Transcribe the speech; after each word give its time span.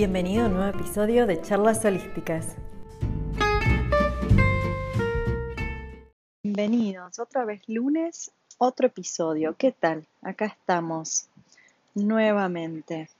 Bienvenido 0.00 0.44
a 0.44 0.46
un 0.46 0.54
nuevo 0.54 0.78
episodio 0.78 1.26
de 1.26 1.42
Charlas 1.42 1.84
Holísticas. 1.84 2.56
Bienvenidos, 6.42 7.18
otra 7.18 7.44
vez 7.44 7.60
lunes, 7.68 8.32
otro 8.56 8.86
episodio. 8.86 9.54
¿Qué 9.58 9.72
tal? 9.72 10.06
Acá 10.22 10.46
estamos 10.46 11.28
nuevamente. 11.94 13.10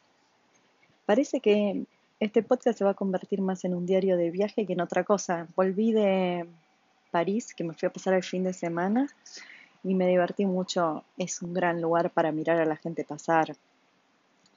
Parece 1.04 1.40
que 1.40 1.84
este 2.18 2.42
podcast 2.42 2.78
se 2.78 2.84
va 2.84 2.92
a 2.92 2.94
convertir 2.94 3.42
más 3.42 3.62
en 3.66 3.74
un 3.74 3.84
diario 3.84 4.16
de 4.16 4.30
viaje 4.30 4.64
que 4.64 4.72
en 4.72 4.80
otra 4.80 5.04
cosa. 5.04 5.48
Volví 5.56 5.92
de 5.92 6.46
París, 7.10 7.52
que 7.52 7.62
me 7.62 7.74
fui 7.74 7.88
a 7.88 7.92
pasar 7.92 8.14
el 8.14 8.24
fin 8.24 8.42
de 8.42 8.54
semana 8.54 9.06
y 9.84 9.94
me 9.94 10.06
divertí 10.06 10.46
mucho. 10.46 11.04
Es 11.18 11.42
un 11.42 11.52
gran 11.52 11.82
lugar 11.82 12.08
para 12.08 12.32
mirar 12.32 12.58
a 12.58 12.64
la 12.64 12.76
gente 12.76 13.04
pasar. 13.04 13.54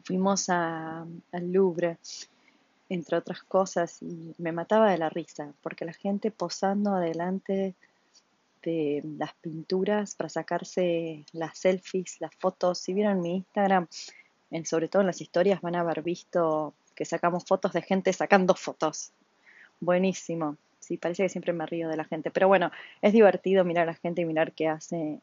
Fuimos 0.03 0.49
al 0.49 1.07
Louvre, 1.31 1.97
entre 2.89 3.17
otras 3.17 3.43
cosas, 3.43 4.01
y 4.01 4.35
me 4.37 4.51
mataba 4.51 4.91
de 4.91 4.97
la 4.97 5.09
risa, 5.09 5.53
porque 5.61 5.85
la 5.85 5.93
gente 5.93 6.31
posando 6.31 6.95
adelante 6.95 7.73
de 8.63 9.01
las 9.17 9.33
pinturas 9.35 10.15
para 10.15 10.29
sacarse 10.29 11.25
las 11.33 11.57
selfies, 11.57 12.19
las 12.21 12.33
fotos. 12.35 12.79
Si 12.79 12.93
vieron 12.93 13.21
mi 13.21 13.35
Instagram, 13.37 13.87
en, 14.51 14.65
sobre 14.65 14.87
todo 14.87 15.01
en 15.01 15.07
las 15.07 15.21
historias, 15.21 15.61
van 15.61 15.75
a 15.75 15.81
haber 15.81 16.01
visto 16.01 16.73
que 16.95 17.05
sacamos 17.05 17.45
fotos 17.45 17.73
de 17.73 17.81
gente 17.81 18.13
sacando 18.13 18.55
fotos. 18.55 19.11
Buenísimo. 19.79 20.57
Sí, 20.79 20.97
parece 20.97 21.23
que 21.23 21.29
siempre 21.29 21.53
me 21.53 21.65
río 21.65 21.89
de 21.89 21.97
la 21.97 22.03
gente. 22.03 22.29
Pero 22.29 22.47
bueno, 22.47 22.71
es 23.01 23.13
divertido 23.13 23.63
mirar 23.63 23.83
a 23.83 23.93
la 23.93 23.97
gente 23.97 24.21
y 24.21 24.25
mirar 24.25 24.51
qué 24.51 24.67
hace 24.67 25.19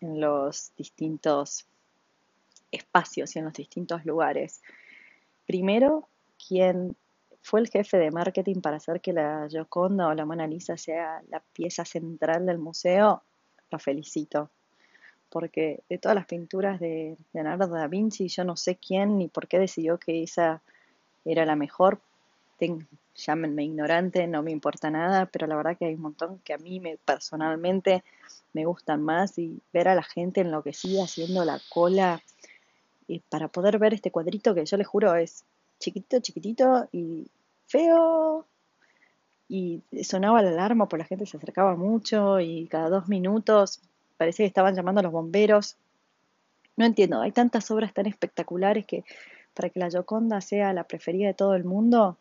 en 0.00 0.20
los 0.20 0.72
distintos 0.76 1.66
espacios 2.74 3.34
y 3.34 3.38
en 3.38 3.46
los 3.46 3.54
distintos 3.54 4.04
lugares. 4.04 4.62
Primero, 5.46 6.08
quien 6.48 6.96
fue 7.44 7.60
el 7.60 7.68
jefe 7.68 7.98
de 7.98 8.10
marketing 8.10 8.62
para 8.62 8.76
hacer 8.76 9.02
que 9.02 9.12
la 9.12 9.46
Gioconda 9.50 10.08
o 10.08 10.14
la 10.14 10.24
Mona 10.24 10.46
Lisa 10.46 10.78
sea 10.78 11.22
la 11.28 11.40
pieza 11.40 11.84
central 11.84 12.46
del 12.46 12.58
museo, 12.58 13.22
lo 13.70 13.78
felicito. 13.78 14.50
Porque 15.28 15.82
de 15.90 15.98
todas 15.98 16.14
las 16.14 16.26
pinturas 16.26 16.80
de 16.80 17.18
Leonardo 17.34 17.66
da 17.68 17.86
Vinci, 17.86 18.28
yo 18.28 18.44
no 18.44 18.56
sé 18.56 18.76
quién 18.76 19.18
ni 19.18 19.28
por 19.28 19.46
qué 19.46 19.58
decidió 19.58 19.98
que 19.98 20.22
esa 20.22 20.62
era 21.24 21.44
la 21.44 21.54
mejor. 21.54 22.00
llámenme 23.14 23.64
ignorante, 23.64 24.26
no 24.26 24.42
me 24.42 24.50
importa 24.50 24.90
nada, 24.90 25.26
pero 25.26 25.46
la 25.46 25.56
verdad 25.56 25.76
que 25.76 25.84
hay 25.84 25.94
un 25.94 26.00
montón 26.00 26.38
que 26.38 26.54
a 26.54 26.58
mí 26.58 26.80
me, 26.80 26.96
personalmente 26.96 28.02
me 28.54 28.64
gustan 28.64 29.02
más 29.02 29.38
y 29.38 29.60
ver 29.72 29.88
a 29.88 29.94
la 29.94 30.02
gente 30.02 30.40
enloquecida 30.40 31.04
haciendo 31.04 31.44
la 31.44 31.60
cola 31.68 32.22
para 33.28 33.48
poder 33.48 33.78
ver 33.78 33.94
este 33.94 34.10
cuadrito 34.10 34.54
que 34.54 34.64
yo 34.64 34.76
les 34.76 34.86
juro 34.86 35.14
es 35.14 35.44
chiquitito, 35.78 36.20
chiquitito 36.20 36.88
y 36.92 37.26
feo. 37.66 38.46
Y 39.48 39.82
sonaba 40.02 40.42
la 40.42 40.50
alarma, 40.50 40.88
porque 40.88 41.02
la 41.02 41.08
gente 41.08 41.26
se 41.26 41.36
acercaba 41.36 41.76
mucho 41.76 42.40
y 42.40 42.66
cada 42.66 42.88
dos 42.88 43.08
minutos 43.08 43.80
parecía 44.16 44.44
que 44.44 44.48
estaban 44.48 44.74
llamando 44.74 45.00
a 45.00 45.02
los 45.02 45.12
bomberos. 45.12 45.76
No 46.76 46.86
entiendo, 46.86 47.20
hay 47.20 47.30
tantas 47.30 47.70
obras 47.70 47.92
tan 47.92 48.06
espectaculares 48.06 48.86
que 48.86 49.04
para 49.52 49.68
que 49.68 49.78
la 49.78 49.90
Gioconda 49.90 50.40
sea 50.40 50.72
la 50.72 50.84
preferida 50.84 51.28
de 51.28 51.34
todo 51.34 51.54
el 51.54 51.64
mundo, 51.64 52.16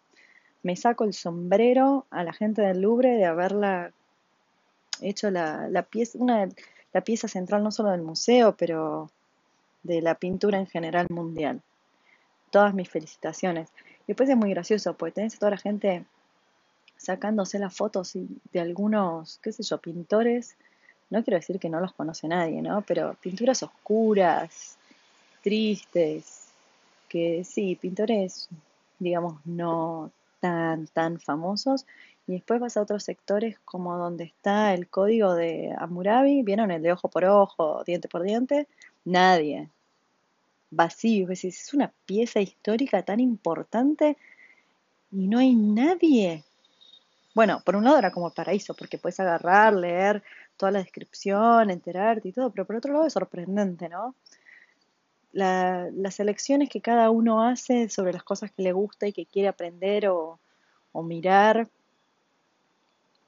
me 0.62 0.76
saco 0.76 1.04
el 1.04 1.14
sombrero 1.14 2.06
a 2.12 2.24
la 2.24 2.34
gente 2.34 2.62
del 2.62 2.82
Louvre 2.82 3.16
de 3.16 3.26
haberla 3.26 3.92
hecho 5.02 5.32
la, 5.32 5.68
la 5.70 5.84
pieza, 5.84 6.18
una, 6.20 6.48
la 6.94 7.02
pieza 7.02 7.28
central 7.28 7.64
no 7.64 7.72
solo 7.72 7.90
del 7.90 8.02
museo, 8.02 8.56
pero 8.56 9.10
de 9.84 10.02
la 10.02 10.16
pintura 10.16 10.58
en 10.58 10.68
general 10.68 11.08
mundial. 11.10 11.62
Todas 12.50 12.74
mis 12.74 12.90
felicitaciones. 12.90 13.70
Y 14.02 14.08
después 14.08 14.30
es 14.30 14.38
muy 14.38 14.50
gracioso, 14.50 14.94
porque 14.96 15.14
tenés 15.14 15.36
a 15.36 15.40
toda 15.40 15.52
la 15.52 15.58
gente 15.58 16.06
sacándose 16.98 17.60
las 17.60 17.76
fotos 17.76 18.14
de 18.14 18.60
algunos, 18.60 19.40
qué 19.44 19.52
sé 19.52 19.64
yo, 19.64 19.78
pintores. 19.78 20.56
No 21.10 21.24
quiero 21.24 21.38
decir 21.38 21.60
que 21.60 21.70
no 21.70 21.80
los 21.80 21.94
conoce 21.94 22.28
nadie, 22.28 22.62
¿no? 22.62 22.82
Pero 22.82 23.16
pinturas 23.22 23.62
oscuras, 23.64 24.78
tristes, 25.44 26.48
que 27.10 27.44
sí, 27.44 27.76
pintores, 27.76 28.50
digamos, 29.00 29.36
no 29.46 30.12
tan, 30.40 30.88
tan 30.88 31.20
famosos. 31.20 31.86
Y 32.26 32.34
después 32.34 32.60
vas 32.60 32.78
a 32.78 32.82
otros 32.82 33.04
sectores 33.04 33.60
como 33.66 33.98
donde 33.98 34.24
está 34.24 34.74
el 34.74 34.88
código 34.88 35.36
de 35.36 35.76
Amurabi, 35.78 36.42
¿vieron 36.42 36.72
el 36.72 36.82
de 36.82 36.94
ojo 36.94 37.10
por 37.10 37.26
ojo, 37.26 37.84
diente 37.86 38.08
por 38.08 38.24
diente? 38.24 38.68
Nadie. 39.04 39.70
Vacío. 40.76 41.30
Es 41.32 41.44
es 41.46 41.74
una 41.74 41.92
pieza 42.06 42.40
histórica 42.40 43.04
tan 43.04 43.20
importante 43.20 44.18
y 45.12 45.28
no 45.28 45.40
hay 45.40 45.56
nadie. 45.56 46.44
Bueno, 47.36 47.62
por 47.66 47.76
un 47.76 47.84
lado 47.84 47.98
era 47.98 48.12
como 48.12 48.32
paraíso, 48.32 48.74
porque 48.74 48.98
puedes 48.98 49.20
agarrar, 49.20 49.74
leer 49.74 50.24
toda 50.58 50.72
la 50.72 50.80
descripción, 50.80 51.70
enterarte 51.72 52.30
y 52.30 52.32
todo, 52.32 52.52
pero 52.52 52.66
por 52.66 52.76
otro 52.76 52.94
lado 52.94 53.08
es 53.08 53.14
sorprendente, 53.14 53.90
¿no? 53.90 54.16
las 55.34 56.20
elecciones 56.20 56.70
que 56.70 56.80
cada 56.80 57.10
uno 57.10 57.44
hace 57.44 57.90
sobre 57.90 58.14
las 58.14 58.24
cosas 58.24 58.52
que 58.52 58.62
le 58.62 58.72
gusta 58.72 59.08
y 59.08 59.14
que 59.14 59.26
quiere 59.26 59.48
aprender 59.48 60.08
o, 60.08 60.40
o 60.92 61.02
mirar, 61.02 61.68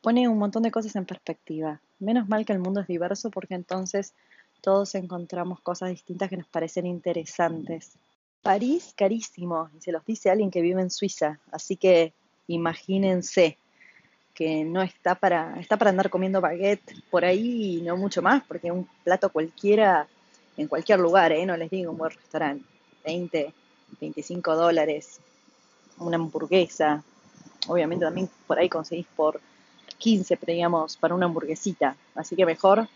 pone 0.01 0.27
un 0.27 0.37
montón 0.37 0.61
de 0.61 0.69
cosas 0.69 0.95
en 0.95 1.05
perspectiva. 1.05 1.81
Menos 1.97 2.29
mal 2.29 2.45
que 2.45 2.53
el 2.53 2.59
mundo 2.59 2.79
es 2.79 2.87
diverso 2.87 3.31
porque 3.31 3.55
entonces 3.55 4.13
todos 4.61 4.95
encontramos 4.95 5.59
cosas 5.61 5.89
distintas 5.89 6.29
que 6.29 6.37
nos 6.37 6.47
parecen 6.47 6.85
interesantes. 6.85 7.97
París, 8.41 8.93
carísimo, 8.95 9.69
y 9.77 9.81
se 9.81 9.91
los 9.91 10.05
dice 10.05 10.29
alguien 10.29 10.51
que 10.51 10.61
vive 10.61 10.81
en 10.81 10.91
Suiza, 10.91 11.39
así 11.51 11.77
que 11.77 12.13
imagínense 12.47 13.57
que 14.35 14.63
no 14.65 14.81
está 14.81 15.15
para, 15.15 15.59
está 15.59 15.77
para 15.77 15.89
andar 15.89 16.09
comiendo 16.09 16.41
baguette 16.41 16.93
por 17.09 17.25
ahí 17.25 17.77
y 17.77 17.81
no 17.81 17.95
mucho 17.97 18.21
más, 18.21 18.43
porque 18.43 18.71
un 18.71 18.87
plato 19.03 19.31
cualquiera, 19.31 20.07
en 20.57 20.67
cualquier 20.67 20.99
lugar, 20.99 21.31
¿eh? 21.31 21.45
no 21.45 21.57
les 21.57 21.71
digo 21.71 21.91
un 21.91 21.97
buen 21.97 22.11
restaurante, 22.11 22.65
20, 23.05 23.53
25 24.01 24.55
dólares, 24.55 25.19
una 25.97 26.17
hamburguesa, 26.17 27.03
obviamente 27.67 28.05
también 28.05 28.29
por 28.45 28.59
ahí 28.59 28.69
conseguís 28.69 29.07
por 29.15 29.39
15, 29.97 30.37
pero 30.37 30.53
digamos, 30.53 30.97
para 30.97 31.15
una 31.15 31.25
hamburguesita, 31.25 31.95
así 32.13 32.35
que 32.35 32.45
mejor 32.45 32.89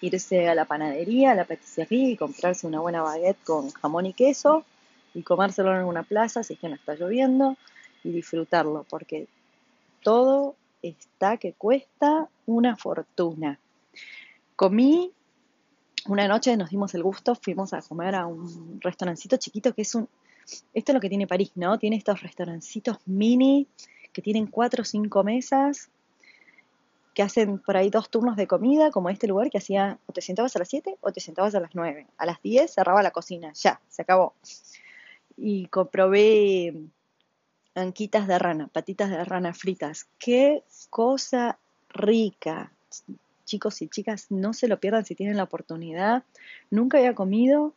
irse 0.00 0.48
a 0.48 0.54
la 0.54 0.64
panadería, 0.64 1.32
a 1.32 1.34
la 1.34 1.44
patisserie 1.44 2.10
y 2.10 2.16
comprarse 2.16 2.66
una 2.66 2.80
buena 2.80 3.02
baguette 3.02 3.42
con 3.44 3.70
jamón 3.70 4.06
y 4.06 4.12
queso 4.12 4.64
y 5.14 5.22
comérselo 5.22 5.70
en 5.70 5.78
alguna 5.78 6.02
plaza 6.02 6.42
si 6.42 6.54
es 6.54 6.60
que 6.60 6.68
no 6.68 6.74
está 6.74 6.94
lloviendo 6.94 7.56
y 8.04 8.10
disfrutarlo, 8.10 8.86
porque 8.88 9.26
todo 10.02 10.54
está 10.82 11.36
que 11.36 11.52
cuesta 11.52 12.28
una 12.46 12.76
fortuna. 12.76 13.58
Comí 14.56 15.12
una 16.06 16.28
noche, 16.28 16.56
nos 16.56 16.70
dimos 16.70 16.94
el 16.94 17.02
gusto, 17.02 17.34
fuimos 17.34 17.74
a 17.74 17.82
comer 17.82 18.14
a 18.14 18.26
un 18.26 18.80
restaurancito 18.80 19.36
chiquito 19.36 19.74
que 19.74 19.82
es 19.82 19.94
un... 19.94 20.08
Esto 20.74 20.92
es 20.92 20.94
lo 20.94 21.00
que 21.00 21.08
tiene 21.08 21.26
París, 21.26 21.52
¿no? 21.54 21.78
Tiene 21.78 21.96
estos 21.96 22.22
restaurancitos 22.22 22.98
mini 23.06 23.66
que 24.12 24.22
tienen 24.22 24.46
cuatro 24.46 24.82
o 24.82 24.84
cinco 24.84 25.22
mesas 25.22 25.90
que 27.14 27.22
hacen 27.22 27.58
por 27.58 27.76
ahí 27.76 27.90
dos 27.90 28.08
turnos 28.08 28.36
de 28.36 28.46
comida, 28.46 28.90
como 28.90 29.10
este 29.10 29.26
lugar 29.26 29.50
que 29.50 29.58
hacía, 29.58 29.98
o 30.06 30.12
te 30.12 30.20
sentabas 30.20 30.54
a 30.56 30.60
las 30.60 30.68
7 30.68 30.96
o 31.00 31.12
te 31.12 31.20
sentabas 31.20 31.54
a 31.54 31.60
las 31.60 31.74
9. 31.74 32.06
A 32.16 32.26
las 32.26 32.40
10 32.42 32.72
cerraba 32.72 33.02
la 33.02 33.10
cocina, 33.10 33.52
ya, 33.54 33.80
se 33.88 34.02
acabó. 34.02 34.34
Y 35.36 35.66
comprobé 35.66 36.74
anquitas 37.74 38.26
de 38.26 38.38
rana, 38.38 38.68
patitas 38.68 39.10
de 39.10 39.24
rana 39.24 39.54
fritas. 39.54 40.06
Qué 40.18 40.62
cosa 40.90 41.58
rica. 41.88 42.72
Chicos 43.44 43.82
y 43.82 43.88
chicas, 43.88 44.26
no 44.30 44.52
se 44.52 44.68
lo 44.68 44.78
pierdan 44.78 45.04
si 45.04 45.14
tienen 45.14 45.36
la 45.36 45.44
oportunidad. 45.44 46.22
Nunca 46.70 46.98
había 46.98 47.14
comido, 47.14 47.74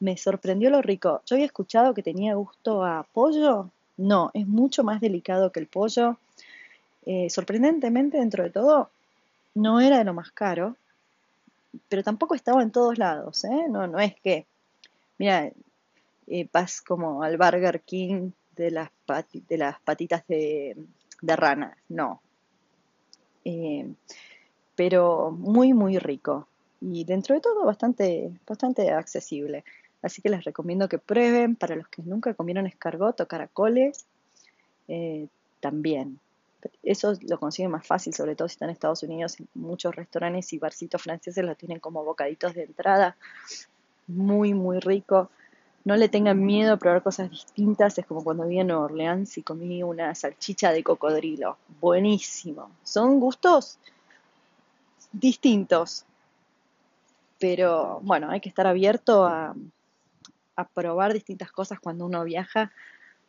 me 0.00 0.16
sorprendió 0.16 0.70
lo 0.70 0.82
rico. 0.82 1.22
Yo 1.26 1.36
había 1.36 1.46
escuchado 1.46 1.94
que 1.94 2.02
tenía 2.02 2.34
gusto 2.34 2.84
a 2.84 3.06
pollo. 3.12 3.70
No, 3.96 4.30
es 4.34 4.46
mucho 4.46 4.82
más 4.82 5.00
delicado 5.00 5.52
que 5.52 5.60
el 5.60 5.68
pollo 5.68 6.18
eh, 7.06 7.30
sorprendentemente, 7.30 8.18
dentro 8.18 8.42
de 8.42 8.50
todo, 8.50 8.90
no 9.54 9.80
era 9.80 9.98
de 9.98 10.04
lo 10.04 10.12
más 10.12 10.32
caro, 10.32 10.76
pero 11.88 12.02
tampoco 12.02 12.34
estaba 12.34 12.62
en 12.62 12.72
todos 12.72 12.98
lados, 12.98 13.44
¿eh? 13.44 13.66
No, 13.70 13.86
no 13.86 14.00
es 14.00 14.16
que, 14.16 14.44
mira, 15.18 15.52
eh, 16.26 16.48
vas 16.52 16.82
como 16.82 17.22
al 17.22 17.36
Burger 17.36 17.80
King 17.82 18.32
de 18.56 18.72
las, 18.72 18.90
de 19.48 19.56
las 19.56 19.80
patitas 19.80 20.26
de, 20.26 20.76
rana, 21.22 21.76
no. 21.88 22.20
pero 24.74 25.30
muy, 25.30 25.72
muy 25.72 25.98
rico. 25.98 26.48
Y 26.80 27.04
dentro 27.04 27.34
de 27.36 27.40
todo, 27.40 27.64
bastante, 27.64 28.32
bastante 28.46 28.90
accesible. 28.90 29.64
Así 30.02 30.22
que 30.22 30.28
les 30.28 30.44
recomiendo 30.44 30.88
que 30.88 30.98
prueben. 30.98 31.56
Para 31.56 31.76
los 31.76 31.88
que 31.88 32.02
nunca 32.02 32.34
comieron 32.34 32.66
escargot 32.66 33.20
o 33.20 33.28
caracoles, 33.28 34.06
también. 35.60 36.20
Eso 36.82 37.14
lo 37.28 37.38
consiguen 37.38 37.70
más 37.70 37.86
fácil, 37.86 38.14
sobre 38.14 38.36
todo 38.36 38.48
si 38.48 38.54
están 38.54 38.68
en 38.68 38.74
Estados 38.74 39.02
Unidos. 39.02 39.36
Muchos 39.54 39.94
restaurantes 39.94 40.52
y 40.52 40.58
barcitos 40.58 41.02
franceses 41.02 41.44
lo 41.44 41.54
tienen 41.54 41.80
como 41.80 42.04
bocaditos 42.04 42.54
de 42.54 42.64
entrada. 42.64 43.16
Muy, 44.06 44.54
muy 44.54 44.80
rico. 44.80 45.30
no 45.84 45.96
le 45.96 46.08
tengan 46.08 46.44
miedo 46.44 46.74
a 46.74 46.76
probar 46.76 47.02
cosas 47.02 47.30
distintas. 47.30 47.98
Es 47.98 48.06
como 48.06 48.24
cuando 48.24 48.46
vi 48.46 48.60
en 48.60 48.68
Nueva 48.68 48.84
Orleans 48.84 49.38
y 49.38 49.42
comí 49.42 49.82
una 49.82 50.14
salchicha 50.14 50.72
de 50.72 50.82
cocodrilo. 50.82 51.58
Buenísimo. 51.80 52.70
Son 52.82 53.20
gustos 53.20 53.78
distintos. 55.12 56.04
Pero 57.38 58.00
bueno, 58.02 58.30
hay 58.30 58.40
que 58.40 58.48
estar 58.48 58.66
abierto 58.66 59.26
a, 59.26 59.54
probar 60.72 61.12
distintas 61.12 61.52
cosas 61.52 61.78
cuando 61.80 62.06
uno 62.06 62.24
viaja 62.24 62.72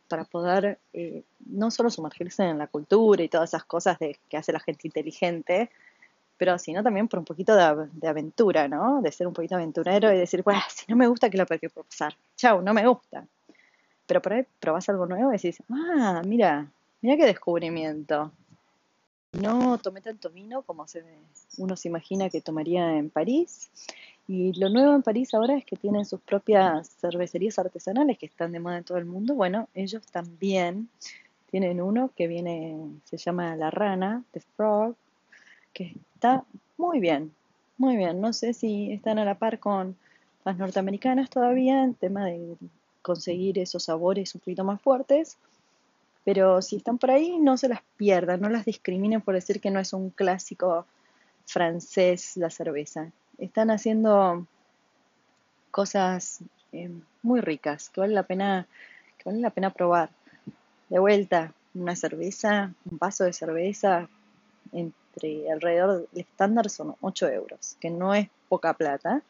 para 0.08 0.24
poder 0.24 0.78
eh, 0.92 1.22
no 1.46 1.70
solo 1.70 1.90
sumergirse 1.90 2.42
en 2.42 2.58
la 2.58 2.66
cultura 2.66 3.22
y 3.22 3.28
todas 3.28 3.50
esas 3.50 3.64
cosas 3.64 3.98
de, 3.98 4.18
que 4.28 4.36
hace 4.36 4.52
la 4.52 4.60
gente 4.60 4.88
inteligente, 4.88 5.70
pero 6.36 6.58
sino 6.58 6.82
también 6.82 7.08
por 7.08 7.18
un 7.18 7.24
poquito 7.24 7.54
de, 7.54 8.08
aventura, 8.08 8.68
¿no? 8.68 9.02
De 9.02 9.12
ser 9.12 9.26
un 9.26 9.34
poquito 9.34 9.56
aventurero 9.56 10.12
y 10.12 10.18
decir, 10.18 10.42
bueno, 10.42 10.60
si 10.68 10.86
no 10.88 10.96
me 10.96 11.06
gusta, 11.06 11.28
¿qué 11.28 11.36
lo 11.36 11.46
puede 11.46 11.68
pasar? 11.68 12.16
Chau, 12.36 12.62
no 12.62 12.72
me 12.72 12.86
gusta. 12.86 13.26
Pero 14.06 14.22
por 14.22 14.32
ahí 14.32 14.46
probás 14.58 14.88
algo 14.88 15.06
nuevo 15.06 15.30
y 15.30 15.36
decís, 15.36 15.62
ah, 15.70 16.22
mira, 16.24 16.66
mira 17.02 17.16
qué 17.16 17.26
descubrimiento. 17.26 18.32
No 19.32 19.76
tomé 19.78 20.00
tanto 20.00 20.30
vino 20.30 20.62
como 20.62 20.86
uno 21.58 21.76
se 21.76 21.88
imagina 21.88 22.30
que 22.30 22.40
tomaría 22.40 22.96
en 22.96 23.10
París. 23.10 23.70
Y 24.30 24.52
lo 24.60 24.68
nuevo 24.68 24.94
en 24.94 25.02
París 25.02 25.32
ahora 25.32 25.56
es 25.56 25.64
que 25.64 25.76
tienen 25.76 26.04
sus 26.04 26.20
propias 26.20 26.90
cervecerías 27.00 27.58
artesanales 27.58 28.18
que 28.18 28.26
están 28.26 28.52
de 28.52 28.60
moda 28.60 28.76
en 28.76 28.84
todo 28.84 28.98
el 28.98 29.06
mundo. 29.06 29.34
Bueno, 29.34 29.68
ellos 29.74 30.04
también 30.12 30.90
tienen 31.50 31.80
uno 31.80 32.10
que 32.14 32.26
viene, 32.26 32.76
se 33.04 33.16
llama 33.16 33.56
La 33.56 33.70
Rana, 33.70 34.22
The 34.32 34.40
Frog, 34.54 34.94
que 35.72 35.94
está 36.14 36.44
muy 36.76 37.00
bien, 37.00 37.32
muy 37.78 37.96
bien. 37.96 38.20
No 38.20 38.34
sé 38.34 38.52
si 38.52 38.92
están 38.92 39.18
a 39.18 39.24
la 39.24 39.38
par 39.38 39.58
con 39.58 39.96
las 40.44 40.58
norteamericanas 40.58 41.30
todavía 41.30 41.82
en 41.82 41.94
tema 41.94 42.26
de 42.26 42.56
conseguir 43.00 43.58
esos 43.58 43.84
sabores 43.84 44.34
un 44.34 44.42
poquito 44.42 44.62
más 44.62 44.82
fuertes, 44.82 45.38
pero 46.24 46.60
si 46.60 46.76
están 46.76 46.98
por 46.98 47.10
ahí, 47.10 47.38
no 47.38 47.56
se 47.56 47.68
las 47.68 47.80
pierdan, 47.96 48.42
no 48.42 48.50
las 48.50 48.66
discriminen 48.66 49.22
por 49.22 49.34
decir 49.34 49.58
que 49.58 49.70
no 49.70 49.80
es 49.80 49.94
un 49.94 50.10
clásico 50.10 50.84
francés 51.46 52.36
la 52.36 52.50
cerveza. 52.50 53.10
Están 53.38 53.70
haciendo 53.70 54.46
cosas 55.70 56.40
eh, 56.72 56.90
muy 57.22 57.40
ricas 57.40 57.88
que 57.90 58.00
vale 58.00 58.14
la 58.14 58.24
pena 58.24 58.66
que 59.18 59.24
vale 59.24 59.40
la 59.40 59.50
pena 59.50 59.70
probar. 59.70 60.10
De 60.88 60.98
vuelta, 60.98 61.52
una 61.74 61.96
cerveza, 61.96 62.72
un 62.90 62.98
vaso 62.98 63.24
de 63.24 63.32
cerveza 63.32 64.08
entre 64.72 65.50
alrededor 65.50 66.08
del 66.08 66.20
estándar 66.20 66.70
son 66.70 66.94
8 67.00 67.28
euros, 67.28 67.76
que 67.80 67.90
no 67.90 68.14
es 68.14 68.28
poca 68.48 68.72
plata, 68.74 69.22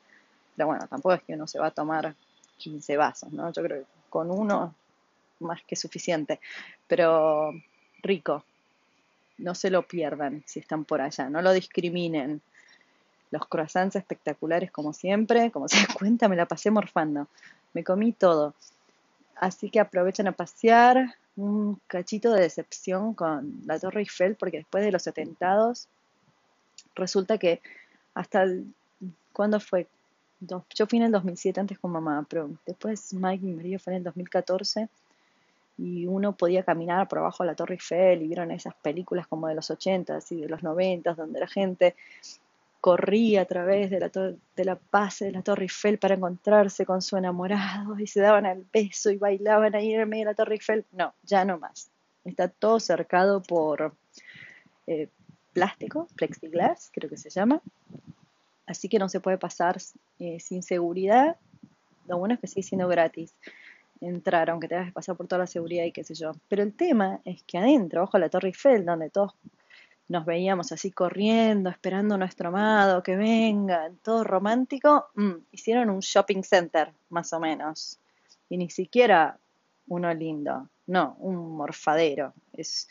pero 0.57 0.69
bueno, 0.69 0.87
tampoco 0.89 1.15
es 1.15 1.23
que 1.23 1.35
uno 1.35 1.47
se 1.47 1.59
va 1.59 1.69
a 1.69 1.71
tomar 1.71 2.15
15 2.59 2.97
vasos, 2.97 3.33
¿no? 3.33 3.53
Yo 3.53 3.63
creo 3.63 3.81
que 3.81 3.87
con 4.09 4.31
uno 4.31 4.75
más 5.41 5.63
que 5.63 5.77
suficiente, 5.77 6.41
pero 6.87 7.53
rico, 8.03 8.45
no 9.39 9.55
se 9.55 9.71
lo 9.71 9.87
pierdan 9.87 10.43
si 10.47 10.61
están 10.61 10.85
por 10.85 11.01
allá, 11.01 11.31
no 11.31 11.43
lo 11.43 11.53
discriminen. 11.53 12.43
Los 13.31 13.47
croissants 13.47 13.97
espectaculares 13.97 14.71
como 14.71 14.93
siempre, 14.93 15.51
como 15.51 15.69
se 15.69 15.77
dan 15.87 15.95
cuenta, 15.97 16.29
me 16.29 16.37
la 16.37 16.47
pasé 16.47 16.71
morfando, 16.71 17.29
me 17.75 17.85
comí 17.85 18.13
todo. 18.13 18.55
Así 19.37 19.71
que 19.71 19.81
aprovechen 19.81 20.27
a 20.27 20.33
pasear, 20.33 21.15
un 21.37 21.81
cachito 21.87 22.33
de 22.33 22.43
decepción 22.43 23.15
con 23.15 23.61
la 23.65 23.79
Torre 23.79 24.01
Eiffel, 24.01 24.35
porque 24.35 24.59
después 24.59 24.85
de 24.85 24.91
los 24.91 25.07
atentados, 25.07 25.87
resulta 26.97 27.39
que 27.39 27.61
hasta 28.15 28.45
¿cuándo 29.33 29.61
fue? 29.61 29.87
Yo 30.41 30.65
fui 30.89 30.99
en 30.99 31.05
el 31.05 31.13
2007 31.13 31.61
antes 31.61 31.79
con 31.79 31.93
mamá, 31.93 32.27
pero 32.29 32.51
después 32.67 33.15
Mike, 33.15 33.45
mi 33.45 33.53
marido, 33.53 33.79
fue 33.79 33.93
en 33.93 33.99
el 33.99 34.05
2014 34.05 34.89
y 35.79 36.07
uno 36.07 36.33
podía 36.33 36.65
caminar 36.65 37.07
por 37.07 37.21
abajo 37.21 37.45
de 37.45 37.51
la 37.51 37.55
Torre 37.55 37.75
Eiffel 37.75 38.23
y 38.23 38.27
vieron 38.27 38.51
esas 38.51 38.75
películas 38.75 39.29
como 39.29 39.47
de 39.47 39.55
los 39.55 39.71
80 39.71 40.19
y 40.31 40.41
de 40.41 40.49
los 40.49 40.65
90 40.65 41.15
donde 41.15 41.39
la 41.39 41.47
gente 41.47 41.95
corría 42.81 43.43
a 43.43 43.45
través 43.45 43.91
de 43.91 44.01
la, 44.01 44.09
de 44.09 44.65
la 44.65 44.79
base 44.91 45.27
de 45.27 45.33
la 45.33 45.43
Torre 45.43 45.65
Eiffel 45.65 45.99
para 45.99 46.15
encontrarse 46.15 46.87
con 46.87 47.03
su 47.03 47.17
enamorado 47.17 47.99
y 47.99 48.07
se 48.07 48.21
daban 48.21 48.47
el 48.47 48.65
beso 48.73 49.11
y 49.11 49.17
bailaban 49.17 49.75
ahí 49.75 49.95
en 49.95 50.09
medio 50.09 50.25
de 50.25 50.31
la 50.31 50.35
Torre 50.35 50.55
Eiffel. 50.55 50.85
No, 50.93 51.13
ya 51.25 51.45
no 51.45 51.59
más. 51.59 51.91
Está 52.25 52.49
todo 52.49 52.79
cercado 52.79 53.43
por 53.43 53.93
eh, 54.87 55.09
plástico, 55.53 56.09
plexiglass, 56.15 56.91
creo 56.93 57.11
que 57.11 57.17
se 57.17 57.31
llama. 57.31 57.61
Así 58.67 58.89
que 58.89 58.99
no 58.99 59.09
se 59.09 59.21
puede 59.21 59.39
pasar 59.39 59.79
eh, 60.19 60.39
sin 60.41 60.63
seguridad. 60.63 61.37
Lo 62.07 62.19
bueno 62.19 62.35
es 62.35 62.41
que 62.41 62.47
sigue 62.47 62.63
siendo 62.63 62.87
gratis 62.87 63.35
entrar, 64.01 64.51
aunque 64.51 64.69
tengas 64.69 64.87
que 64.87 64.93
pasar 64.93 65.17
por 65.17 65.27
toda 65.27 65.41
la 65.41 65.47
seguridad 65.47 65.85
y 65.85 65.93
qué 65.93 66.05
sé 66.05 66.15
yo. 66.15 66.33
Pero 66.49 66.63
el 66.63 66.73
tema 66.75 67.21
es 67.25 67.43
que 67.43 67.59
adentro, 67.59 68.05
ojo 68.05 68.17
a 68.17 68.21
la 68.21 68.29
Torre 68.29 68.49
Eiffel, 68.49 68.85
donde 68.85 69.11
todos 69.11 69.35
nos 70.09 70.25
veíamos 70.25 70.73
así 70.73 70.91
corriendo, 70.91 71.69
esperando 71.69 72.15
a 72.15 72.19
nuestro 72.19 72.49
amado 72.49 73.03
que 73.03 73.15
venga, 73.15 73.91
todo 74.03 74.25
romántico, 74.25 75.09
mm, 75.15 75.33
hicieron 75.53 75.91
un 75.91 76.01
shopping 76.01 76.43
center, 76.43 76.93
más 77.11 77.33
o 77.33 77.41
menos. 77.41 77.99
Y 78.49 78.57
ni 78.57 78.71
siquiera 78.71 79.39
uno 79.89 80.13
lindo, 80.15 80.69
no, 80.87 81.15
un 81.21 81.57
morfadero. 81.57 82.33
Es, 82.55 82.89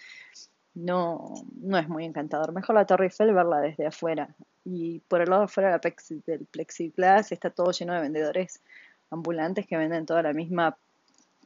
no, 0.75 1.33
no 1.61 1.77
es 1.79 1.89
muy 1.89 2.05
encantador. 2.05 2.51
Mejor 2.51 2.75
la 2.75 2.85
Torre 2.85 3.05
Eiffel 3.05 3.33
verla 3.33 3.59
desde 3.61 3.87
afuera. 3.87 4.29
Y 4.63 4.99
por 5.07 5.21
el 5.21 5.29
lado 5.29 5.43
afuera 5.43 5.79
del 6.25 6.45
plexiglass 6.45 7.31
está 7.31 7.49
todo 7.49 7.71
lleno 7.71 7.93
de 7.93 8.01
vendedores 8.01 8.61
ambulantes 9.09 9.65
que 9.65 9.77
venden 9.77 10.05
toda 10.05 10.21
la 10.21 10.33
misma 10.33 10.77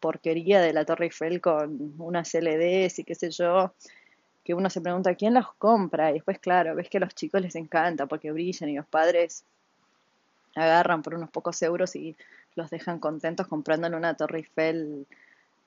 porquería 0.02 0.60
de 0.60 0.74
la 0.74 0.84
Torre 0.84 1.06
Eiffel 1.06 1.40
con 1.40 1.94
unas 2.00 2.34
LEDs 2.34 3.00
y 3.00 3.04
qué 3.04 3.16
sé 3.16 3.30
yo 3.30 3.74
que 4.44 4.54
uno 4.54 4.70
se 4.70 4.82
pregunta 4.82 5.16
quién 5.16 5.34
los 5.34 5.54
compra 5.54 6.12
y 6.12 6.16
después, 6.16 6.40
claro, 6.40 6.76
ves 6.76 6.90
que 6.90 6.98
a 6.98 7.02
los 7.02 7.14
chicos 7.14 7.42
les 7.42 7.56
encanta 7.56 8.08
porque 8.08 8.32
brillan 8.32 8.70
y 8.70 8.76
los 8.76 8.88
padres 8.88 9.44
agarran 10.56 11.02
por 11.02 11.16
unos 11.16 11.30
pocos 11.30 11.62
euros 11.62 11.96
y 11.96 12.16
los 12.56 12.70
dejan 12.70 13.00
contentos 13.00 13.48
comprándole 13.48 13.96
una 13.96 14.16
Torre 14.16 14.40
Eiffel 14.40 15.06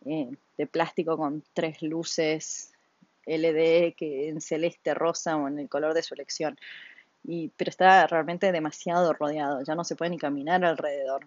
eh, 0.05 0.31
de 0.59 0.67
plástico 0.67 1.17
con 1.17 1.43
tres 1.55 1.83
luces 1.83 2.73
LED 3.27 3.95
que 3.95 4.29
en 4.29 4.41
celeste, 4.41 4.93
rosa 4.95 5.37
o 5.37 5.49
en 5.49 5.59
el 5.59 5.69
color 5.69 5.95
de 5.95 6.03
su 6.03 6.15
elección. 6.15 6.59
Y, 7.23 7.51
pero 7.57 7.71
está 7.71 8.07
realmente 8.07 8.53
demasiado 8.53 9.15
rodeado, 9.15 9.63
ya 9.63 9.75
no 9.75 9.85
se 9.85 9.97
puede 9.97 10.11
ni 10.11 10.19
caminar 10.19 10.65
alrededor. 10.65 11.27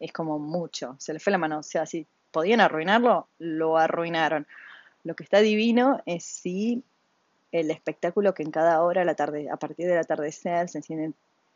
Es 0.00 0.12
como 0.12 0.38
mucho, 0.38 0.96
se 0.98 1.12
le 1.12 1.20
fue 1.20 1.32
la 1.32 1.38
mano. 1.38 1.58
O 1.58 1.62
sea, 1.62 1.84
si 1.84 2.06
podían 2.30 2.60
arruinarlo, 2.60 3.28
lo 3.38 3.76
arruinaron. 3.76 4.46
Lo 5.04 5.14
que 5.14 5.24
está 5.24 5.40
divino 5.40 6.02
es 6.06 6.24
si 6.24 6.82
el 7.54 7.70
espectáculo 7.70 8.34
que 8.34 8.42
en 8.42 8.50
cada 8.50 8.82
hora, 8.82 9.04
la 9.04 9.14
tarde, 9.14 9.48
a 9.48 9.56
partir 9.56 9.86
del 9.86 9.98
atardecer, 9.98 10.68
se 10.68 10.78
enciende, 10.78 11.12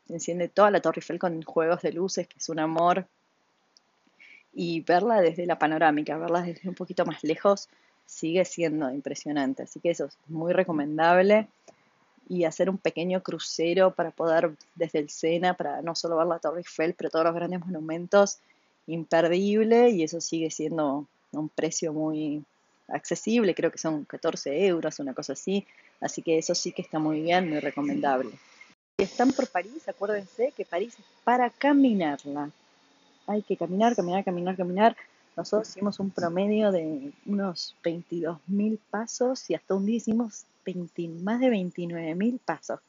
se 0.06 0.14
enciende 0.14 0.48
toda 0.48 0.70
la 0.70 0.80
Torre 0.80 1.00
Eiffel 1.00 1.18
con 1.18 1.42
juegos 1.42 1.82
de 1.82 1.92
luces, 1.92 2.28
que 2.28 2.38
es 2.38 2.48
un 2.48 2.60
amor. 2.60 3.04
Y 4.54 4.82
verla 4.82 5.20
desde 5.20 5.44
la 5.44 5.58
panorámica, 5.58 6.16
verla 6.16 6.42
desde 6.42 6.68
un 6.68 6.76
poquito 6.76 7.04
más 7.04 7.24
lejos, 7.24 7.68
sigue 8.06 8.44
siendo 8.44 8.92
impresionante. 8.92 9.64
Así 9.64 9.80
que 9.80 9.90
eso 9.90 10.04
es 10.04 10.16
muy 10.28 10.52
recomendable. 10.52 11.48
Y 12.28 12.44
hacer 12.44 12.70
un 12.70 12.78
pequeño 12.78 13.20
crucero 13.20 13.92
para 13.92 14.12
poder, 14.12 14.52
desde 14.76 15.00
el 15.00 15.10
Sena, 15.10 15.54
para 15.54 15.82
no 15.82 15.96
solo 15.96 16.16
ver 16.16 16.28
la 16.28 16.38
Torre 16.38 16.58
Eiffel, 16.58 16.94
pero 16.94 17.10
todos 17.10 17.24
los 17.24 17.34
grandes 17.34 17.58
monumentos, 17.58 18.38
imperdible. 18.86 19.90
Y 19.90 20.04
eso 20.04 20.20
sigue 20.20 20.52
siendo 20.52 21.08
un 21.32 21.48
precio 21.48 21.92
muy, 21.92 22.44
accesible, 22.88 23.54
creo 23.54 23.70
que 23.70 23.78
son 23.78 24.04
14 24.04 24.66
euros, 24.66 24.98
una 24.98 25.14
cosa 25.14 25.34
así, 25.34 25.66
así 26.00 26.22
que 26.22 26.38
eso 26.38 26.54
sí 26.54 26.72
que 26.72 26.82
está 26.82 26.98
muy 26.98 27.22
bien, 27.22 27.48
muy 27.48 27.60
recomendable. 27.60 28.30
Si 28.98 29.04
están 29.04 29.32
por 29.32 29.48
París, 29.48 29.88
acuérdense 29.88 30.52
que 30.56 30.64
París 30.64 30.96
es 30.98 31.04
para 31.24 31.50
caminarla. 31.50 32.50
Hay 33.26 33.42
que 33.42 33.56
caminar, 33.56 33.94
caminar, 33.94 34.24
caminar, 34.24 34.56
caminar. 34.56 34.96
Nosotros 35.36 35.68
hicimos 35.68 36.00
un 36.00 36.10
promedio 36.10 36.72
de 36.72 37.12
unos 37.26 37.76
22.000 37.84 38.78
pasos 38.90 39.48
y 39.50 39.54
hasta 39.54 39.74
un 39.74 39.86
día 39.86 39.96
hicimos 39.96 40.46
más 41.22 41.40
de 41.40 41.48
29.000 41.48 42.38
pasos. 42.44 42.80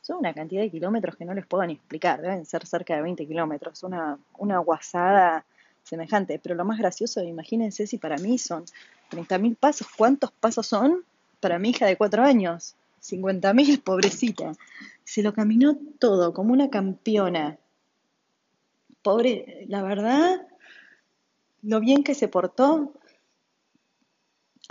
Son 0.00 0.18
una 0.18 0.32
cantidad 0.32 0.62
de 0.62 0.70
kilómetros 0.70 1.16
que 1.16 1.24
no 1.24 1.34
les 1.34 1.46
puedo 1.46 1.66
ni 1.66 1.74
explicar, 1.74 2.20
deben 2.20 2.46
ser 2.46 2.66
cerca 2.66 2.96
de 2.96 3.02
20 3.02 3.26
kilómetros, 3.26 3.82
una, 3.82 4.18
una 4.38 4.58
guasada 4.58 5.44
semejante. 5.82 6.38
Pero 6.38 6.54
lo 6.54 6.64
más 6.64 6.78
gracioso, 6.78 7.22
imagínense 7.22 7.86
si 7.86 7.98
para 7.98 8.16
mí 8.18 8.38
son 8.38 8.64
30.000 9.10 9.56
pasos. 9.56 9.86
¿Cuántos 9.96 10.32
pasos 10.32 10.66
son 10.66 11.04
para 11.40 11.58
mi 11.58 11.70
hija 11.70 11.86
de 11.86 11.96
4 11.96 12.22
años? 12.22 12.76
50.000, 13.02 13.82
pobrecita. 13.84 14.52
Se 15.04 15.22
lo 15.22 15.32
caminó 15.32 15.78
todo 15.98 16.32
como 16.32 16.52
una 16.52 16.70
campeona. 16.70 17.58
Pobre, 19.02 19.64
la 19.68 19.82
verdad, 19.82 20.46
lo 21.62 21.80
bien 21.80 22.04
que 22.04 22.14
se 22.14 22.28
portó. 22.28 22.92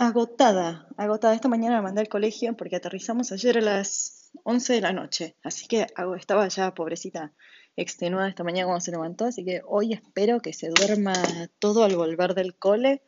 Agotada, 0.02 0.88
agotada. 0.96 1.34
Esta 1.34 1.50
mañana 1.50 1.76
la 1.76 1.82
mandé 1.82 2.00
al 2.00 2.08
colegio 2.08 2.56
porque 2.56 2.76
aterrizamos 2.76 3.32
ayer 3.32 3.58
a 3.58 3.60
las 3.60 4.30
11 4.44 4.72
de 4.72 4.80
la 4.80 4.94
noche. 4.94 5.36
Así 5.42 5.68
que 5.68 5.88
estaba 6.16 6.48
ya, 6.48 6.72
pobrecita, 6.74 7.34
extenuada 7.76 8.30
esta 8.30 8.42
mañana 8.42 8.64
cuando 8.64 8.80
se 8.80 8.92
levantó, 8.92 9.26
así 9.26 9.44
que 9.44 9.60
hoy 9.66 9.92
espero 9.92 10.40
que 10.40 10.54
se 10.54 10.70
duerma 10.70 11.12
todo 11.58 11.84
al 11.84 11.96
volver 11.96 12.32
del 12.32 12.54
cole 12.54 13.02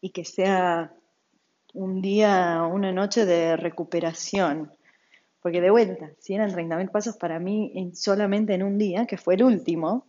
y 0.00 0.10
que 0.10 0.24
sea 0.24 0.94
un 1.74 2.00
día, 2.00 2.62
una 2.72 2.92
noche 2.92 3.26
de 3.26 3.56
recuperación. 3.56 4.70
Porque 5.42 5.60
de 5.60 5.70
vuelta, 5.70 6.12
si 6.20 6.34
eran 6.34 6.52
30.000 6.52 6.88
pasos 6.92 7.16
para 7.16 7.40
mí 7.40 7.90
solamente 7.94 8.54
en 8.54 8.62
un 8.62 8.78
día, 8.78 9.06
que 9.06 9.16
fue 9.16 9.34
el 9.34 9.42
último, 9.42 10.06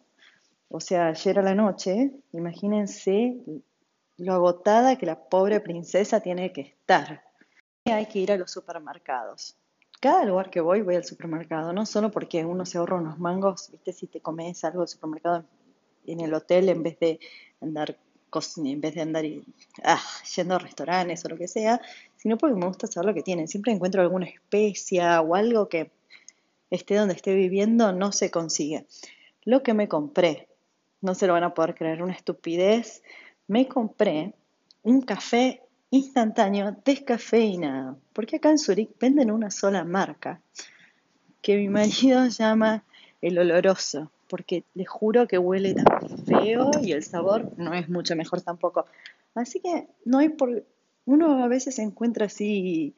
o 0.69 0.79
sea, 0.79 1.07
ayer 1.07 1.39
a 1.39 1.41
la 1.41 1.55
noche, 1.55 2.11
imagínense 2.33 3.35
lo 4.17 4.33
agotada 4.33 4.97
que 4.97 5.05
la 5.05 5.29
pobre 5.29 5.59
princesa 5.59 6.19
tiene 6.19 6.51
que 6.51 6.61
estar. 6.61 7.23
Hay 7.85 8.07
que 8.07 8.19
ir 8.19 8.31
a 8.31 8.37
los 8.37 8.51
supermercados. 8.51 9.55
Cada 9.99 10.25
lugar 10.25 10.49
que 10.49 10.61
voy, 10.61 10.81
voy 10.81 10.95
al 10.95 11.05
supermercado, 11.05 11.73
no 11.73 11.85
solo 11.85 12.11
porque 12.11 12.45
uno 12.45 12.65
se 12.65 12.77
ahorra 12.77 12.97
unos 12.97 13.17
mangos, 13.19 13.71
viste, 13.71 13.93
si 13.93 14.07
te 14.07 14.21
comes 14.21 14.63
algo 14.63 14.81
del 14.81 14.87
supermercado 14.87 15.45
en 16.05 16.19
el 16.19 16.33
hotel 16.33 16.69
en 16.69 16.83
vez 16.83 16.99
de 16.99 17.19
andar 17.61 17.97
en 18.57 18.81
vez 18.81 18.93
de 18.93 19.01
andar 19.01 19.25
ah, 19.83 20.01
yendo 20.35 20.55
a 20.55 20.59
restaurantes 20.59 21.23
o 21.25 21.29
lo 21.29 21.37
que 21.37 21.47
sea, 21.47 21.81
sino 22.17 22.37
porque 22.37 22.55
me 22.55 22.67
gusta 22.67 22.87
saber 22.87 23.07
lo 23.07 23.13
que 23.13 23.23
tienen. 23.23 23.47
Siempre 23.47 23.71
encuentro 23.71 24.01
alguna 24.01 24.27
especia 24.27 25.21
o 25.21 25.35
algo 25.35 25.69
que 25.69 25.91
esté 26.69 26.95
donde 26.95 27.15
esté 27.15 27.33
viviendo, 27.33 27.93
no 27.93 28.11
se 28.11 28.29
consigue. 28.29 28.85
Lo 29.43 29.63
que 29.63 29.73
me 29.73 29.87
compré, 29.87 30.49
no 31.01 31.15
se 31.15 31.27
lo 31.27 31.33
van 31.33 31.43
a 31.43 31.53
poder 31.53 31.75
creer, 31.75 32.03
una 32.03 32.13
estupidez, 32.13 33.01
me 33.47 33.67
compré 33.67 34.33
un 34.83 35.01
café 35.01 35.61
instantáneo 35.89 36.75
descafeinado, 36.83 37.97
porque 38.13 38.37
acá 38.37 38.49
en 38.49 38.57
Zurich 38.57 38.89
venden 38.99 39.31
una 39.31 39.51
sola 39.51 39.83
marca, 39.83 40.41
que 41.41 41.57
mi 41.57 41.69
marido 41.69 42.25
llama 42.27 42.83
el 43.21 43.39
oloroso, 43.39 44.11
porque 44.27 44.63
les 44.73 44.87
juro 44.87 45.27
que 45.27 45.37
huele 45.37 45.73
tan 45.73 45.85
feo 46.25 46.71
y 46.81 46.91
el 46.91 47.03
sabor 47.03 47.51
no 47.57 47.73
es 47.73 47.89
mucho 47.89 48.15
mejor 48.15 48.41
tampoco. 48.41 48.85
Así 49.33 49.59
que 49.59 49.87
no 50.05 50.19
hay 50.19 50.29
por... 50.29 50.65
Uno 51.05 51.41
a 51.41 51.47
veces 51.47 51.79
encuentra 51.79 52.25
así 52.25 52.93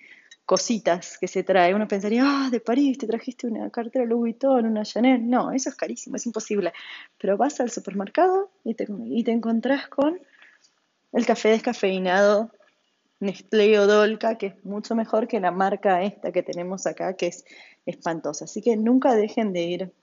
cositas 0.46 1.20
que 1.20 1.28
se 1.28 1.44
trae. 1.44 1.76
Uno 1.76 1.88
pensaría, 1.88 2.24
ah, 2.26 2.50
de 2.50 2.60
París 2.60 2.98
te 2.98 3.06
trajiste 3.06 3.46
una 3.46 3.70
cartera 3.70 4.06
Louis 4.06 4.34
Vuitton, 4.34 4.66
una 4.66 4.84
Chanel. 4.84 5.30
No, 5.30 5.52
eso 5.52 5.70
es 5.70 5.76
carísimo, 5.76 6.16
es 6.16 6.26
imposible. 6.26 6.74
Pero 7.20 7.38
vas 7.38 7.60
al 7.60 7.70
supermercado 7.70 8.50
y 8.64 8.74
te, 8.74 8.88
y 9.06 9.24
te 9.24 9.32
encontrás 9.32 9.88
con 9.90 10.20
el 11.12 11.26
café 11.26 11.50
descafeinado 11.50 12.52
Nestlé 13.20 13.78
o 13.80 13.88
Dolca, 13.88 14.38
que 14.38 14.48
es 14.48 14.66
mucho 14.66 14.96
mejor 14.96 15.28
que 15.28 15.40
la 15.40 15.52
marca 15.52 16.04
esta 16.04 16.32
que 16.32 16.44
tenemos 16.44 16.88
acá, 16.88 17.16
que 17.16 17.28
es 17.28 17.46
espantosa. 17.86 18.46
Así 18.46 18.62
que 18.62 18.78
nunca 18.78 19.14
dejen 19.14 19.52
de 19.52 19.62
ir 19.62 19.94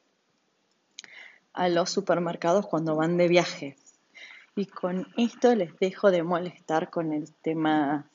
a 1.54 1.68
los 1.68 1.90
supermercados 1.90 2.66
cuando 2.66 2.94
van 2.96 3.16
de 3.16 3.28
viaje. 3.28 3.76
Y 4.54 4.66
con 4.66 5.06
esto 5.16 5.54
les 5.54 5.76
dejo 5.78 6.10
de 6.10 6.22
molestar 6.22 6.90
con 6.90 7.12
el 7.12 7.32
tema 7.32 8.06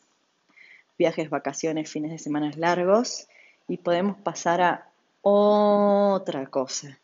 viajes, 0.98 1.30
vacaciones, 1.32 1.90
fines 1.90 2.12
de 2.12 2.20
semana 2.20 2.52
largos 2.56 3.28
y 3.68 3.78
podemos 3.78 4.18
pasar 4.18 4.62
a 4.62 4.90
otra 5.22 6.46
cosa. 6.48 7.00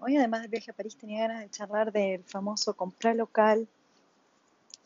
Hoy 0.00 0.16
además 0.16 0.42
del 0.42 0.50
viaje 0.50 0.70
a 0.72 0.74
París 0.74 0.96
tenía 0.96 1.28
ganas 1.28 1.40
de 1.40 1.50
charlar 1.50 1.92
del 1.92 2.24
famoso 2.24 2.74
comprar 2.74 3.14
local, 3.16 3.68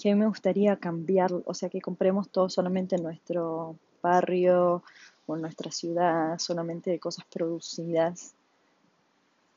que 0.06 0.14
me 0.14 0.28
gustaría 0.28 0.76
cambiar, 0.76 1.32
o 1.32 1.52
sea, 1.52 1.68
que 1.68 1.80
compremos 1.80 2.28
todo 2.28 2.48
solamente 2.48 2.94
en 2.94 3.02
nuestro 3.02 3.74
barrio 4.00 4.84
o 5.26 5.34
en 5.34 5.42
nuestra 5.42 5.72
ciudad, 5.72 6.38
solamente 6.38 6.92
de 6.92 7.00
cosas 7.00 7.24
producidas 7.24 8.32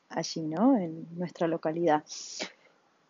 allí, 0.08 0.40
¿no? 0.40 0.76
En 0.76 1.06
nuestra 1.16 1.46
localidad. 1.46 2.02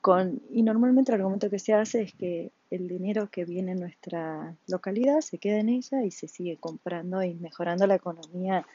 Con, 0.02 0.42
y 0.50 0.60
normalmente 0.62 1.12
el 1.12 1.20
argumento 1.22 1.48
que 1.48 1.58
se 1.58 1.72
hace 1.72 2.02
es 2.02 2.12
que 2.12 2.50
el 2.70 2.88
dinero 2.88 3.30
que 3.30 3.46
viene 3.46 3.72
en 3.72 3.80
nuestra 3.80 4.54
localidad 4.66 5.22
se 5.22 5.38
queda 5.38 5.60
en 5.60 5.70
ella 5.70 6.04
y 6.04 6.10
se 6.10 6.28
sigue 6.28 6.58
comprando 6.58 7.22
y 7.22 7.32
mejorando 7.32 7.86
la 7.86 7.94
economía 7.94 8.66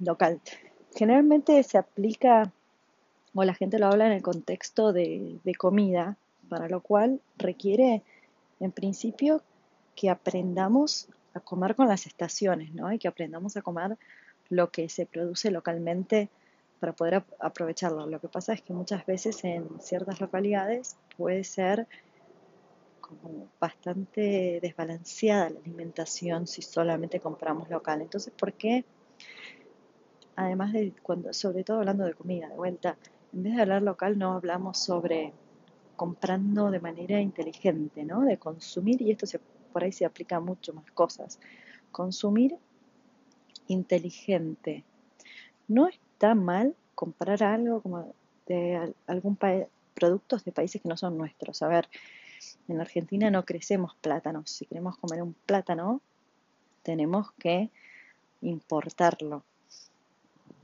local. 0.00 0.38
Generalmente 0.94 1.62
se 1.62 1.78
aplica, 1.78 2.52
o 3.34 3.42
la 3.42 3.54
gente 3.54 3.78
lo 3.78 3.86
habla 3.86 4.04
en 4.08 4.12
el 4.12 4.22
contexto 4.22 4.92
de, 4.92 5.38
de 5.42 5.54
comida, 5.54 6.18
para 6.48 6.68
lo 6.68 6.80
cual 6.80 7.20
requiere, 7.36 8.02
en 8.60 8.72
principio, 8.72 9.42
que 9.94 10.10
aprendamos 10.10 11.08
a 11.34 11.40
comer 11.40 11.74
con 11.74 11.88
las 11.88 12.06
estaciones, 12.06 12.72
¿no? 12.74 12.92
Y 12.92 12.98
que 12.98 13.08
aprendamos 13.08 13.56
a 13.56 13.62
comer 13.62 13.96
lo 14.48 14.70
que 14.70 14.88
se 14.88 15.06
produce 15.06 15.50
localmente 15.50 16.30
para 16.80 16.92
poder 16.92 17.24
aprovecharlo. 17.40 18.06
Lo 18.06 18.20
que 18.20 18.28
pasa 18.28 18.52
es 18.52 18.62
que 18.62 18.72
muchas 18.72 19.04
veces 19.06 19.42
en 19.44 19.80
ciertas 19.80 20.20
localidades 20.20 20.96
puede 21.16 21.44
ser 21.44 21.86
como 23.00 23.48
bastante 23.60 24.58
desbalanceada 24.60 25.50
la 25.50 25.60
alimentación 25.60 26.46
si 26.46 26.62
solamente 26.62 27.20
compramos 27.20 27.70
local. 27.70 28.02
Entonces, 28.02 28.32
¿por 28.36 28.52
qué? 28.52 28.84
Además 30.34 30.72
de 30.72 30.92
cuando, 31.02 31.32
sobre 31.32 31.64
todo 31.64 31.78
hablando 31.78 32.04
de 32.04 32.14
comida, 32.14 32.48
de 32.48 32.56
vuelta, 32.56 32.96
en 33.32 33.42
vez 33.44 33.56
de 33.56 33.62
hablar 33.62 33.82
local 33.82 34.18
no 34.18 34.32
hablamos 34.32 34.78
sobre 34.78 35.32
comprando 35.96 36.70
de 36.70 36.80
manera 36.80 37.20
inteligente, 37.20 38.04
¿no? 38.04 38.22
De 38.22 38.38
consumir, 38.38 39.02
y 39.02 39.10
esto 39.10 39.26
se, 39.26 39.38
por 39.72 39.84
ahí 39.84 39.92
se 39.92 40.04
aplica 40.04 40.36
a 40.36 40.40
mucho 40.40 40.72
más 40.72 40.90
cosas. 40.92 41.40
Consumir 41.90 42.56
inteligente. 43.68 44.84
No 45.68 45.88
está 45.88 46.34
mal 46.34 46.74
comprar 46.94 47.42
algo 47.42 47.80
como 47.80 48.14
de 48.46 48.94
algún 49.06 49.36
país, 49.36 49.66
productos 49.94 50.44
de 50.44 50.52
países 50.52 50.80
que 50.82 50.88
no 50.88 50.96
son 50.96 51.16
nuestros. 51.18 51.62
A 51.62 51.68
ver, 51.68 51.88
en 52.68 52.80
Argentina 52.80 53.30
no 53.30 53.44
crecemos 53.44 53.96
plátanos. 54.00 54.50
Si 54.50 54.66
queremos 54.66 54.96
comer 54.98 55.22
un 55.22 55.34
plátano, 55.34 56.00
tenemos 56.82 57.32
que 57.32 57.70
importarlo. 58.42 59.42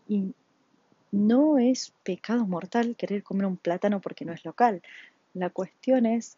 Y 0.07 0.35
no 1.11 1.59
es 1.59 1.93
pecado 2.03 2.47
mortal 2.47 2.97
querer 2.97 3.23
comer 3.23 3.47
un 3.47 3.57
plátano 3.57 4.01
porque 4.01 4.25
no 4.25 4.33
es 4.33 4.45
local. 4.45 4.83
La 5.35 5.51
cuestión 5.51 6.07
es 6.07 6.37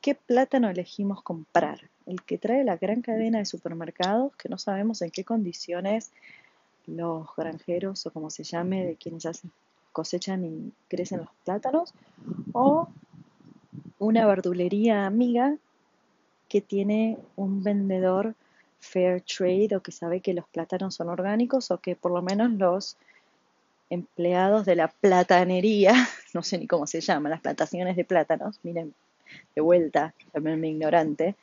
qué 0.00 0.14
plátano 0.14 0.68
elegimos 0.68 1.22
comprar. 1.22 1.88
El 2.06 2.22
que 2.22 2.38
trae 2.38 2.64
la 2.64 2.76
gran 2.76 3.00
cadena 3.00 3.38
de 3.38 3.46
supermercados, 3.46 4.34
que 4.36 4.48
no 4.48 4.58
sabemos 4.58 5.00
en 5.02 5.10
qué 5.10 5.24
condiciones 5.24 6.12
los 6.86 7.26
granjeros 7.36 8.04
o 8.06 8.10
como 8.10 8.30
se 8.30 8.44
llame, 8.44 8.84
de 8.84 8.96
quienes 8.96 9.26
cosechan 9.92 10.44
y 10.44 10.72
crecen 10.88 11.20
los 11.20 11.30
plátanos, 11.44 11.94
o 12.52 12.88
una 13.98 14.26
verdulería 14.26 15.06
amiga 15.06 15.56
que 16.48 16.60
tiene 16.60 17.18
un 17.36 17.62
vendedor 17.62 18.34
fair 18.80 19.22
trade 19.22 19.74
o 19.74 19.80
que 19.80 19.92
sabe 19.92 20.20
que 20.20 20.34
los 20.34 20.46
plátanos 20.48 20.94
son 20.94 21.08
orgánicos 21.08 21.70
o 21.70 21.78
que 21.78 21.96
por 21.96 22.12
lo 22.12 22.20
menos 22.20 22.50
los 22.52 22.96
empleados 23.94 24.66
de 24.66 24.76
la 24.76 24.88
platanería, 24.88 25.94
no 26.34 26.42
sé 26.42 26.58
ni 26.58 26.66
cómo 26.66 26.86
se 26.86 27.00
llama, 27.00 27.28
las 27.28 27.40
plantaciones 27.40 27.96
de 27.96 28.04
plátanos, 28.04 28.60
miren, 28.62 28.94
de 29.54 29.60
vuelta, 29.60 30.14
también 30.32 30.60
me 30.60 30.68
ignorante, 30.68 31.34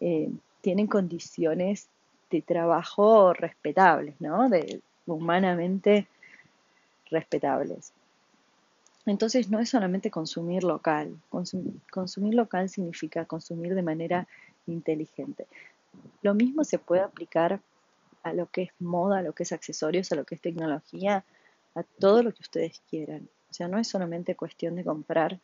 eh, 0.00 0.30
tienen 0.60 0.86
condiciones 0.86 1.88
de 2.30 2.42
trabajo 2.42 3.32
respetables, 3.32 4.14
¿no? 4.20 4.48
Humanamente 5.06 6.06
respetables. 7.10 7.92
Entonces 9.06 9.50
no 9.50 9.58
es 9.58 9.70
solamente 9.70 10.10
consumir 10.10 10.62
local, 10.62 11.16
consumir 11.90 12.34
local 12.34 12.68
significa 12.68 13.24
consumir 13.24 13.74
de 13.74 13.82
manera 13.82 14.28
inteligente. 14.66 15.46
Lo 16.22 16.34
mismo 16.34 16.64
se 16.64 16.78
puede 16.78 17.02
aplicar 17.02 17.60
a 18.22 18.32
lo 18.32 18.46
que 18.46 18.62
es 18.62 18.70
moda, 18.78 19.18
a 19.18 19.22
lo 19.22 19.32
que 19.32 19.44
es 19.44 19.52
accesorios, 19.52 20.12
a 20.12 20.16
lo 20.16 20.24
que 20.24 20.34
es 20.34 20.40
tecnología, 20.40 21.24
a 21.74 21.82
todo 21.82 22.22
lo 22.22 22.32
que 22.32 22.42
ustedes 22.42 22.82
quieran. 22.90 23.28
O 23.50 23.54
sea, 23.54 23.68
no 23.68 23.78
es 23.78 23.88
solamente 23.88 24.34
cuestión 24.34 24.76
de 24.76 24.84
comprar 24.84 25.38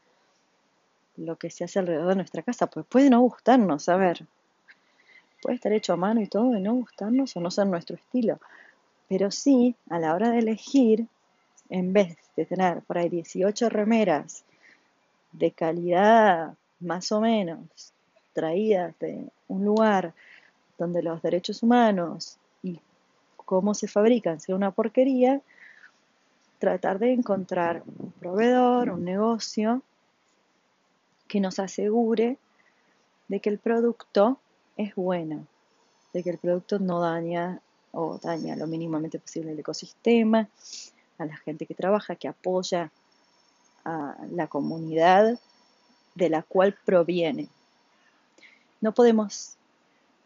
lo 1.17 1.37
que 1.37 1.51
se 1.51 1.65
hace 1.65 1.79
alrededor 1.79 2.09
de 2.09 2.17
nuestra 2.17 2.43
casa, 2.43 2.67
pues 2.67 2.87
puede 2.87 3.11
no 3.11 3.21
gustarnos, 3.21 3.89
a 3.89 3.97
ver, 3.97 4.27
puede 5.41 5.57
estar 5.57 5.73
hecho 5.73 5.95
a 5.95 5.97
mano 5.97 6.21
y 6.21 6.27
todo 6.27 6.57
y 6.57 6.61
no 6.61 6.75
gustarnos 6.75 7.37
o 7.37 7.41
no 7.41 7.51
ser 7.51 7.67
nuestro 7.67 7.97
estilo, 7.97 8.39
pero 9.09 9.31
sí, 9.31 9.75
a 9.89 9.99
la 9.99 10.15
hora 10.15 10.31
de 10.31 10.41
elegir, 10.41 11.07
en 11.71 11.93
vez 11.93 12.17
de 12.37 12.45
tener 12.45 12.83
por 12.83 12.99
ahí 12.99 13.09
18 13.09 13.69
remeras 13.71 14.45
de 15.33 15.51
calidad 15.51 16.55
más 16.81 17.11
o 17.13 17.21
menos 17.21 17.93
traídas 18.33 18.99
de 18.99 19.25
un 19.49 19.65
lugar 19.65 20.13
donde 20.79 21.03
los 21.03 21.23
derechos 21.23 21.63
humanos 21.63 22.37
y 22.63 22.81
cómo 23.37 23.75
se 23.75 23.89
fabrican 23.89 24.41
sea 24.41 24.55
una 24.55 24.71
porquería, 24.73 25.41
tratar 26.59 26.99
de 26.99 27.13
encontrar 27.13 27.83
un 27.99 28.13
proveedor, 28.13 28.91
un 28.91 29.05
negocio 29.05 29.83
que 31.29 31.41
nos 31.41 31.59
asegure 31.59 32.39
de 33.29 33.41
que 33.41 33.51
el 33.51 33.59
producto 33.59 34.41
es 34.77 34.95
bueno, 34.95 35.47
de 36.13 36.23
que 36.23 36.31
el 36.31 36.39
producto 36.39 36.79
no 36.79 37.01
daña 37.01 37.61
o 37.93 38.19
daña 38.19 38.57
lo 38.57 38.67
mínimamente 38.67 39.19
posible 39.19 39.53
el 39.53 39.59
ecosistema, 39.59 40.49
a 41.19 41.25
la 41.25 41.37
gente 41.39 41.67
que 41.67 41.75
trabaja, 41.75 42.17
que 42.17 42.29
apoya 42.29 42.91
a 43.85 44.17
la 44.31 44.47
comunidad 44.47 45.39
de 46.15 46.29
la 46.29 46.43
cual 46.43 46.77
proviene. 46.85 47.49
No 48.81 48.93
podemos 48.93 49.57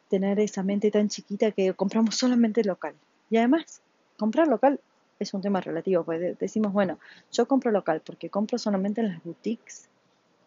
tener 0.08 0.40
esa 0.40 0.62
mente 0.62 0.90
tan 0.90 1.08
chiquita 1.08 1.52
que 1.52 1.72
compramos 1.74 2.16
solamente 2.16 2.64
local. 2.64 2.94
Y 3.30 3.36
además, 3.36 3.80
comprar 4.18 4.48
local 4.48 4.80
es 5.20 5.34
un 5.34 5.42
tema 5.42 5.60
relativo, 5.60 6.02
pues 6.02 6.38
decimos, 6.38 6.72
bueno, 6.72 6.98
yo 7.30 7.46
compro 7.46 7.70
local 7.70 8.02
porque 8.04 8.30
compro 8.30 8.58
solamente 8.58 9.02
en 9.02 9.08
las 9.08 9.22
boutiques 9.22 9.88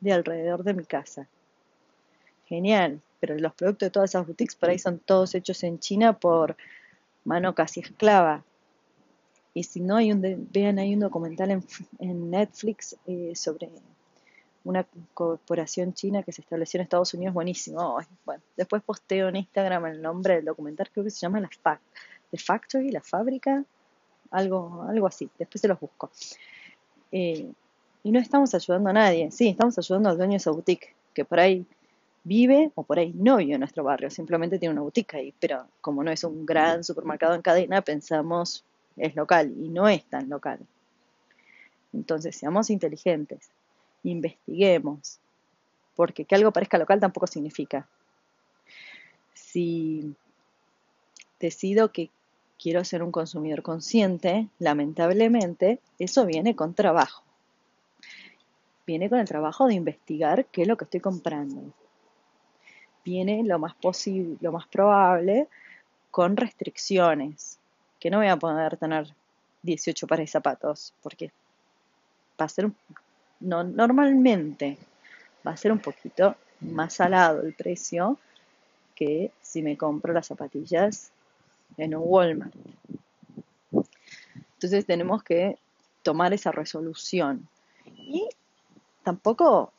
de 0.01 0.11
alrededor 0.11 0.63
de 0.63 0.73
mi 0.73 0.83
casa. 0.83 1.27
Genial, 2.47 2.99
pero 3.19 3.37
los 3.37 3.53
productos 3.53 3.87
de 3.87 3.91
todas 3.91 4.09
esas 4.09 4.25
boutiques 4.25 4.55
por 4.55 4.69
ahí 4.69 4.79
son 4.79 4.99
todos 4.99 5.35
hechos 5.35 5.63
en 5.63 5.79
China 5.79 6.19
por 6.19 6.57
mano 7.23 7.53
casi 7.55 7.79
esclava. 7.79 8.43
Y 9.53 9.63
si 9.63 9.79
no, 9.79 9.97
hay 9.97 10.11
un 10.11 10.49
vean, 10.51 10.79
hay 10.79 10.95
un 10.95 11.01
documental 11.01 11.63
en, 11.99 12.31
Netflix 12.31 12.97
eh, 13.05 13.33
sobre 13.35 13.69
una 14.63 14.87
corporación 15.13 15.93
china 15.93 16.23
que 16.23 16.31
se 16.31 16.41
estableció 16.41 16.79
en 16.79 16.85
Estados 16.85 17.13
Unidos, 17.13 17.35
buenísimo. 17.35 17.99
bueno, 18.25 18.41
después 18.57 18.81
posteo 18.81 19.29
en 19.29 19.35
Instagram 19.35 19.85
el 19.85 20.01
nombre 20.01 20.35
del 20.35 20.45
documental, 20.45 20.89
creo 20.91 21.03
que 21.03 21.11
se 21.11 21.19
llama 21.19 21.39
La 21.39 21.49
The 22.31 22.37
Factory, 22.37 22.89
la 22.89 23.01
fábrica, 23.01 23.63
algo, 24.33 24.83
algo 24.89 25.07
así, 25.07 25.29
después 25.39 25.61
se 25.61 25.67
los 25.67 25.79
busco. 25.79 26.11
Eh, 27.11 27.51
y 28.03 28.11
no 28.11 28.19
estamos 28.19 28.53
ayudando 28.53 28.89
a 28.89 28.93
nadie, 28.93 29.31
sí, 29.31 29.49
estamos 29.49 29.77
ayudando 29.77 30.09
al 30.09 30.17
dueño 30.17 30.31
de 30.31 30.37
esa 30.37 30.51
boutique, 30.51 30.93
que 31.13 31.23
por 31.23 31.39
ahí 31.39 31.65
vive 32.25 32.71
o 32.75 32.83
por 32.83 32.99
ahí 32.99 33.13
no 33.15 33.37
vive 33.37 33.53
en 33.53 33.59
nuestro 33.59 33.83
barrio, 33.83 34.09
simplemente 34.09 34.59
tiene 34.59 34.73
una 34.73 34.81
boutique 34.81 35.15
ahí, 35.15 35.33
pero 35.39 35.67
como 35.79 36.03
no 36.03 36.11
es 36.11 36.23
un 36.23 36.45
gran 36.45 36.83
supermercado 36.83 37.35
en 37.35 37.41
cadena, 37.41 37.81
pensamos 37.81 38.65
es 38.97 39.15
local 39.15 39.53
y 39.57 39.69
no 39.69 39.87
es 39.87 40.03
tan 40.05 40.29
local. 40.29 40.59
Entonces, 41.93 42.35
seamos 42.35 42.69
inteligentes, 42.69 43.49
investiguemos, 44.03 45.19
porque 45.95 46.25
que 46.25 46.35
algo 46.35 46.51
parezca 46.51 46.77
local 46.77 46.99
tampoco 46.99 47.27
significa. 47.27 47.87
Si 49.33 50.15
decido 51.39 51.91
que 51.91 52.09
quiero 52.63 52.85
ser 52.85 53.03
un 53.03 53.11
consumidor 53.11 53.61
consciente, 53.61 54.47
lamentablemente, 54.57 55.81
eso 55.99 56.25
viene 56.25 56.55
con 56.55 56.73
trabajo. 56.73 57.21
Viene 58.87 59.09
con 59.09 59.19
el 59.19 59.27
trabajo 59.27 59.67
de 59.67 59.73
investigar 59.73 60.45
qué 60.45 60.61
es 60.61 60.67
lo 60.69 60.77
que 60.77 60.85
estoy 60.85 61.01
comprando. 61.01 61.61
Viene 63.03 63.43
lo 63.43 63.59
más 63.59 63.75
posible, 63.75 64.37
lo 64.39 64.53
más 64.53 64.65
probable 64.67 65.49
con 66.09 66.37
restricciones, 66.37 67.59
que 67.99 68.09
no 68.09 68.19
voy 68.19 68.27
a 68.27 68.37
poder 68.37 68.77
tener 68.77 69.13
18 69.63 70.07
pares 70.07 70.27
de 70.27 70.31
zapatos, 70.31 70.93
porque 71.01 71.33
va 72.39 72.45
a 72.45 72.49
ser 72.49 72.71
no, 73.41 73.65
normalmente 73.65 74.77
va 75.45 75.51
a 75.51 75.57
ser 75.57 75.73
un 75.73 75.79
poquito 75.79 76.37
más 76.61 76.93
salado 76.93 77.41
el 77.41 77.55
precio 77.55 78.17
que 78.95 79.31
si 79.41 79.61
me 79.61 79.75
compro 79.75 80.13
las 80.13 80.27
zapatillas 80.27 81.12
en 81.77 81.95
un 81.95 82.03
Walmart. 82.05 82.53
Entonces 84.53 84.85
tenemos 84.85 85.23
que 85.23 85.57
tomar 86.03 86.33
esa 86.33 86.51
resolución. 86.51 87.47
Y 87.85 88.27
tampoco 89.03 89.73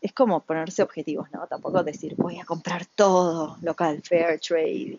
es 0.00 0.12
como 0.12 0.40
ponerse 0.40 0.82
objetivos, 0.82 1.30
¿no? 1.32 1.46
Tampoco 1.46 1.82
decir 1.82 2.14
voy 2.16 2.38
a 2.38 2.44
comprar 2.44 2.86
todo 2.86 3.56
local, 3.62 4.02
fair 4.02 4.38
trade, 4.40 4.98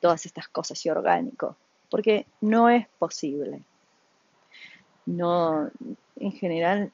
todas 0.00 0.26
estas 0.26 0.48
cosas 0.48 0.84
y 0.84 0.90
orgánico, 0.90 1.56
porque 1.90 2.26
no 2.40 2.68
es 2.68 2.86
posible. 2.98 3.62
No, 5.06 5.70
en 6.16 6.32
general, 6.32 6.92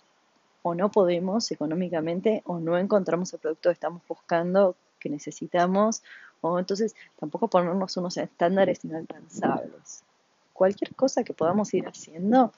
o 0.63 0.75
no 0.75 0.91
podemos 0.91 1.51
económicamente 1.51 2.43
o 2.47 2.59
no 2.61 2.79
encontramos 2.79 3.33
el 3.33 3.41
producto 3.41 3.71
que 3.71 3.75
estamos 3.75 4.03
buscando, 4.07 4.77
que 4.99 5.09
necesitamos, 5.09 6.03
o 6.41 6.59
entonces 6.59 6.95
tampoco 7.19 7.49
ponernos 7.49 7.97
unos 7.97 8.17
estándares 8.17 8.85
inalcanzables. 8.85 10.03
Cualquier 10.53 10.95
cosa 10.95 11.25
que 11.25 11.35
podamos 11.35 11.73
ir 11.75 11.87
haciendo 11.87 12.53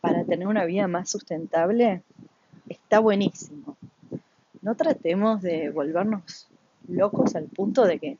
para 0.00 0.24
tener 0.24 0.46
una 0.46 0.64
vida 0.64 0.86
más 0.88 1.08
sustentable 1.08 2.02
está 2.68 2.98
buenísimo. 2.98 3.76
No 4.60 4.74
tratemos 4.74 5.42
de 5.42 5.70
volvernos 5.70 6.48
locos 6.88 7.34
al 7.34 7.44
punto 7.44 7.84
de 7.84 7.98
que 7.98 8.18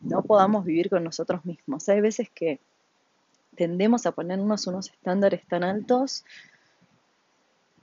no 0.00 0.22
podamos 0.22 0.64
vivir 0.64 0.90
con 0.90 1.04
nosotros 1.04 1.44
mismos. 1.44 1.88
Hay 1.88 2.00
veces 2.00 2.28
que 2.30 2.60
tendemos 3.56 4.06
a 4.06 4.12
ponernos 4.12 4.66
unos 4.66 4.90
estándares 4.90 5.46
tan 5.46 5.64
altos 5.64 6.24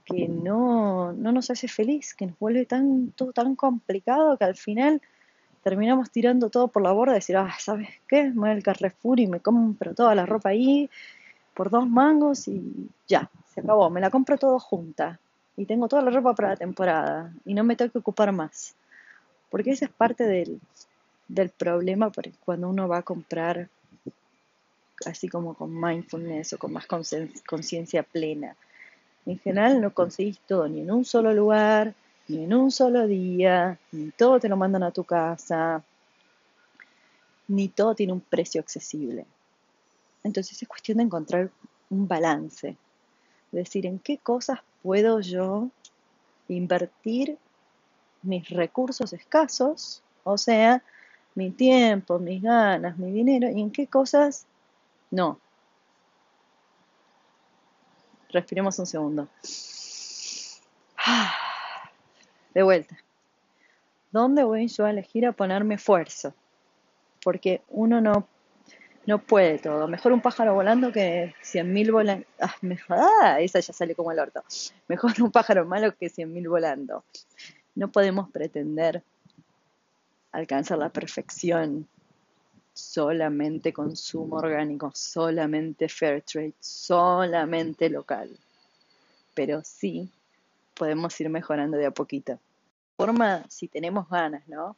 que 0.04 0.28
no, 0.28 1.12
no 1.12 1.32
nos 1.32 1.50
hace 1.50 1.68
feliz, 1.68 2.14
que 2.14 2.26
nos 2.26 2.38
vuelve 2.38 2.66
tan, 2.66 3.12
todo 3.12 3.32
tan 3.32 3.54
complicado 3.56 4.36
que 4.36 4.44
al 4.44 4.56
final 4.56 5.00
terminamos 5.62 6.10
tirando 6.10 6.50
todo 6.50 6.68
por 6.68 6.82
la 6.82 6.92
borda 6.92 7.12
y 7.12 7.16
decir, 7.16 7.36
ah, 7.36 7.54
¿sabes 7.58 7.88
qué? 8.08 8.24
Me 8.24 8.40
voy 8.40 8.50
al 8.50 8.62
Carrefour 8.62 9.20
y 9.20 9.26
me 9.26 9.40
compro 9.40 9.94
toda 9.94 10.14
la 10.14 10.26
ropa 10.26 10.50
ahí 10.50 10.90
por 11.54 11.70
dos 11.70 11.88
mangos 11.88 12.48
y 12.48 12.88
ya, 13.06 13.30
se 13.54 13.60
acabó, 13.60 13.90
me 13.90 14.00
la 14.00 14.10
compro 14.10 14.38
todo 14.38 14.58
junta 14.58 15.18
y 15.56 15.66
tengo 15.66 15.88
toda 15.88 16.02
la 16.02 16.10
ropa 16.10 16.34
para 16.34 16.50
la 16.50 16.56
temporada 16.56 17.32
y 17.44 17.54
no 17.54 17.64
me 17.64 17.76
tengo 17.76 17.92
que 17.92 17.98
ocupar 17.98 18.32
más. 18.32 18.74
Porque 19.50 19.70
esa 19.70 19.84
es 19.84 19.90
parte 19.90 20.24
del, 20.24 20.60
del 21.28 21.50
problema 21.50 22.10
cuando 22.44 22.68
uno 22.68 22.88
va 22.88 22.98
a 22.98 23.02
comprar 23.02 23.68
así 25.06 25.28
como 25.28 25.54
con 25.54 25.78
mindfulness 25.78 26.54
o 26.54 26.58
con 26.58 26.72
más 26.72 26.86
conciencia 26.86 28.02
plena. 28.02 28.56
En 29.26 29.38
general 29.38 29.80
no 29.80 29.92
conseguís 29.92 30.38
todo 30.40 30.68
ni 30.68 30.80
en 30.80 30.90
un 30.90 31.04
solo 31.04 31.32
lugar, 31.32 31.94
ni 32.28 32.44
en 32.44 32.54
un 32.54 32.70
solo 32.70 33.06
día, 33.06 33.78
ni 33.90 34.10
todo 34.10 34.40
te 34.40 34.48
lo 34.48 34.56
mandan 34.56 34.82
a 34.82 34.90
tu 34.90 35.04
casa, 35.04 35.82
ni 37.48 37.68
todo 37.68 37.94
tiene 37.94 38.12
un 38.12 38.20
precio 38.20 38.60
accesible. 38.60 39.26
Entonces 40.24 40.62
es 40.62 40.68
cuestión 40.68 40.98
de 40.98 41.04
encontrar 41.04 41.50
un 41.90 42.06
balance, 42.08 42.76
decir 43.50 43.86
en 43.86 43.98
qué 43.98 44.18
cosas 44.18 44.60
puedo 44.82 45.20
yo 45.20 45.68
invertir 46.48 47.38
mis 48.22 48.48
recursos 48.50 49.12
escasos, 49.12 50.02
o 50.24 50.38
sea, 50.38 50.82
mi 51.34 51.50
tiempo, 51.50 52.18
mis 52.18 52.42
ganas, 52.42 52.98
mi 52.98 53.10
dinero, 53.10 53.48
y 53.50 53.60
en 53.60 53.70
qué 53.70 53.86
cosas 53.86 54.46
no. 55.10 55.38
Respiremos 58.30 58.78
un 58.78 58.86
segundo. 58.86 59.28
De 62.54 62.62
vuelta. 62.62 62.98
¿Dónde 64.10 64.44
voy 64.44 64.68
yo 64.68 64.84
a 64.84 64.90
elegir 64.90 65.26
a 65.26 65.32
ponerme 65.32 65.76
esfuerzo? 65.76 66.34
Porque 67.24 67.62
uno 67.68 68.00
no, 68.00 68.28
no 69.06 69.18
puede 69.18 69.58
todo. 69.58 69.88
Mejor 69.88 70.12
un 70.12 70.20
pájaro 70.20 70.54
volando 70.54 70.92
que 70.92 71.34
cien 71.40 71.72
mil 71.72 71.92
volando. 71.92 72.26
Ah, 72.40 72.54
ah, 73.22 73.40
esa 73.40 73.60
ya 73.60 73.72
sale 73.72 73.94
como 73.94 74.12
el 74.12 74.18
orto. 74.18 74.42
Mejor 74.88 75.12
un 75.22 75.30
pájaro 75.30 75.64
malo 75.64 75.96
que 75.96 76.10
cien 76.10 76.32
mil 76.32 76.48
volando. 76.48 77.04
No 77.74 77.90
podemos 77.90 78.30
pretender 78.30 79.02
alcanzar 80.32 80.78
la 80.78 80.90
perfección 80.90 81.88
solamente 82.74 83.72
consumo 83.72 84.36
orgánico, 84.36 84.90
solamente 84.94 85.88
fair 85.88 86.22
trade, 86.22 86.54
solamente 86.60 87.88
local. 87.88 88.30
Pero 89.34 89.62
sí 89.64 90.10
podemos 90.74 91.18
ir 91.20 91.28
mejorando 91.28 91.76
de 91.76 91.86
a 91.86 91.90
poquito. 91.90 92.38
Forma, 92.96 93.44
si 93.48 93.68
tenemos 93.68 94.08
ganas, 94.08 94.46
¿no? 94.48 94.76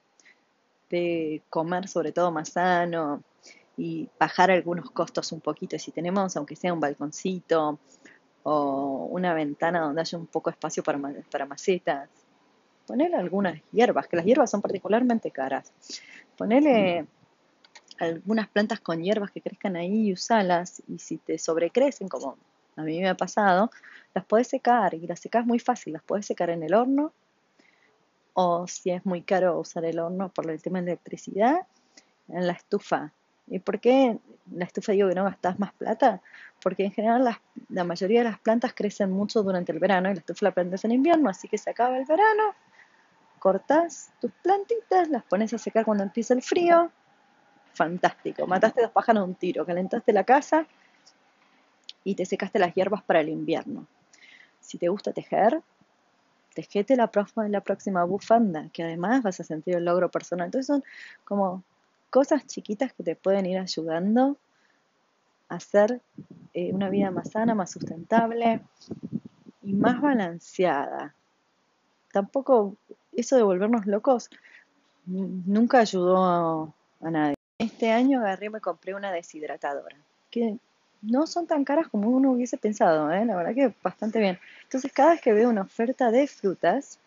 De 0.90 1.42
comer 1.50 1.88
sobre 1.88 2.12
todo 2.12 2.30
más 2.30 2.50
sano 2.50 3.22
y 3.76 4.08
bajar 4.18 4.50
algunos 4.50 4.90
costos 4.90 5.32
un 5.32 5.40
poquito. 5.40 5.78
Si 5.78 5.90
tenemos, 5.90 6.36
aunque 6.36 6.56
sea 6.56 6.72
un 6.72 6.80
balconcito 6.80 7.78
o 8.42 9.08
una 9.10 9.34
ventana 9.34 9.80
donde 9.80 10.00
haya 10.00 10.18
un 10.18 10.26
poco 10.26 10.50
de 10.50 10.54
espacio 10.54 10.82
para, 10.82 11.46
macetas, 11.46 12.08
ponerle 12.86 13.16
algunas 13.16 13.60
hierbas, 13.72 14.06
que 14.06 14.16
las 14.16 14.24
hierbas 14.24 14.50
son 14.50 14.62
particularmente 14.62 15.30
caras. 15.30 15.72
Ponerle 16.36 17.06
algunas 17.98 18.48
plantas 18.48 18.80
con 18.80 19.02
hierbas 19.02 19.30
que 19.30 19.40
crezcan 19.40 19.76
ahí 19.76 20.08
y 20.08 20.12
usalas. 20.12 20.82
Y 20.88 20.98
si 20.98 21.16
te 21.18 21.38
sobrecrecen, 21.38 22.08
como 22.08 22.36
a 22.76 22.82
mí 22.82 23.00
me 23.00 23.08
ha 23.08 23.16
pasado, 23.16 23.70
las 24.14 24.24
puedes 24.24 24.48
secar 24.48 24.94
y 24.94 25.06
las 25.06 25.20
secas 25.20 25.46
muy 25.46 25.58
fácil. 25.58 25.92
Las 25.92 26.02
puedes 26.02 26.26
secar 26.26 26.50
en 26.50 26.62
el 26.62 26.74
horno 26.74 27.12
o 28.34 28.66
si 28.66 28.90
es 28.90 29.06
muy 29.06 29.22
caro 29.22 29.58
usar 29.58 29.84
el 29.84 29.98
horno 29.98 30.28
por 30.28 30.50
el 30.50 30.60
tema 30.60 30.80
de 30.82 30.92
electricidad, 30.92 31.66
en 32.28 32.46
la 32.46 32.52
estufa. 32.52 33.12
¿Y 33.46 33.58
por 33.60 33.78
qué 33.78 34.18
la 34.52 34.64
estufa 34.64 34.92
digo 34.92 35.08
que 35.08 35.14
no 35.14 35.24
gastas 35.24 35.58
más 35.58 35.72
plata? 35.74 36.20
Porque 36.62 36.84
en 36.84 36.92
general 36.92 37.38
la 37.68 37.84
mayoría 37.84 38.20
de 38.20 38.30
las 38.30 38.38
plantas 38.40 38.72
crecen 38.74 39.10
mucho 39.12 39.42
durante 39.42 39.72
el 39.72 39.78
verano 39.78 40.10
y 40.10 40.14
la 40.14 40.20
estufa 40.20 40.46
la 40.46 40.52
plantas 40.52 40.84
en 40.84 40.92
invierno, 40.92 41.28
así 41.28 41.46
que 41.46 41.58
se 41.58 41.70
acaba 41.70 41.96
el 41.96 42.06
verano, 42.06 42.54
cortas 43.38 44.12
tus 44.20 44.32
plantitas, 44.42 45.08
las 45.10 45.22
pones 45.24 45.52
a 45.52 45.58
secar 45.58 45.84
cuando 45.84 46.02
empieza 46.02 46.34
el 46.34 46.42
frío, 46.42 46.90
fantástico, 47.74 48.46
mataste 48.46 48.82
dos 48.82 48.90
pájaros 48.90 49.24
de 49.24 49.28
un 49.28 49.34
tiro, 49.34 49.66
calentaste 49.66 50.12
la 50.12 50.24
casa 50.24 50.66
y 52.04 52.14
te 52.14 52.26
secaste 52.26 52.58
las 52.58 52.74
hierbas 52.74 53.02
para 53.02 53.20
el 53.20 53.28
invierno. 53.30 53.86
Si 54.60 54.78
te 54.78 54.88
gusta 54.88 55.12
tejer, 55.12 55.62
tejete 56.54 56.96
la, 56.96 57.10
la 57.48 57.60
próxima 57.60 58.04
bufanda, 58.04 58.68
que 58.72 58.84
además 58.84 59.22
vas 59.22 59.40
a 59.40 59.44
sentir 59.44 59.76
el 59.76 59.84
logro 59.84 60.10
personal. 60.10 60.46
Entonces 60.46 60.66
son 60.66 60.84
como 61.24 61.64
cosas 62.10 62.46
chiquitas 62.46 62.92
que 62.92 63.02
te 63.02 63.16
pueden 63.16 63.46
ir 63.46 63.58
ayudando 63.58 64.36
a 65.48 65.56
hacer 65.56 66.00
eh, 66.52 66.72
una 66.72 66.88
vida 66.88 67.10
más 67.10 67.32
sana, 67.32 67.54
más 67.54 67.72
sustentable 67.72 68.60
y 69.62 69.72
más 69.72 70.00
balanceada. 70.00 71.14
Tampoco 72.12 72.76
eso 73.12 73.36
de 73.36 73.42
volvernos 73.42 73.86
locos 73.86 74.30
nunca 75.06 75.80
ayudó 75.80 76.72
a 77.00 77.10
nadie. 77.10 77.34
Este 77.58 77.90
año 77.90 78.20
agarré 78.20 78.46
y 78.46 78.50
me 78.50 78.60
compré 78.60 78.94
una 78.94 79.12
deshidratadora, 79.12 79.96
que 80.30 80.58
no 81.06 81.26
son 81.26 81.46
tan 81.46 81.64
caras 81.64 81.88
como 81.88 82.08
uno 82.08 82.32
hubiese 82.32 82.56
pensado, 82.56 83.10
¿eh? 83.12 83.24
la 83.24 83.36
verdad 83.36 83.54
que 83.54 83.74
bastante 83.82 84.18
bien. 84.18 84.38
Entonces 84.64 84.92
cada 84.92 85.10
vez 85.10 85.20
que 85.20 85.32
veo 85.32 85.48
una 85.48 85.62
oferta 85.62 86.10
de 86.10 86.26
frutas, 86.26 86.98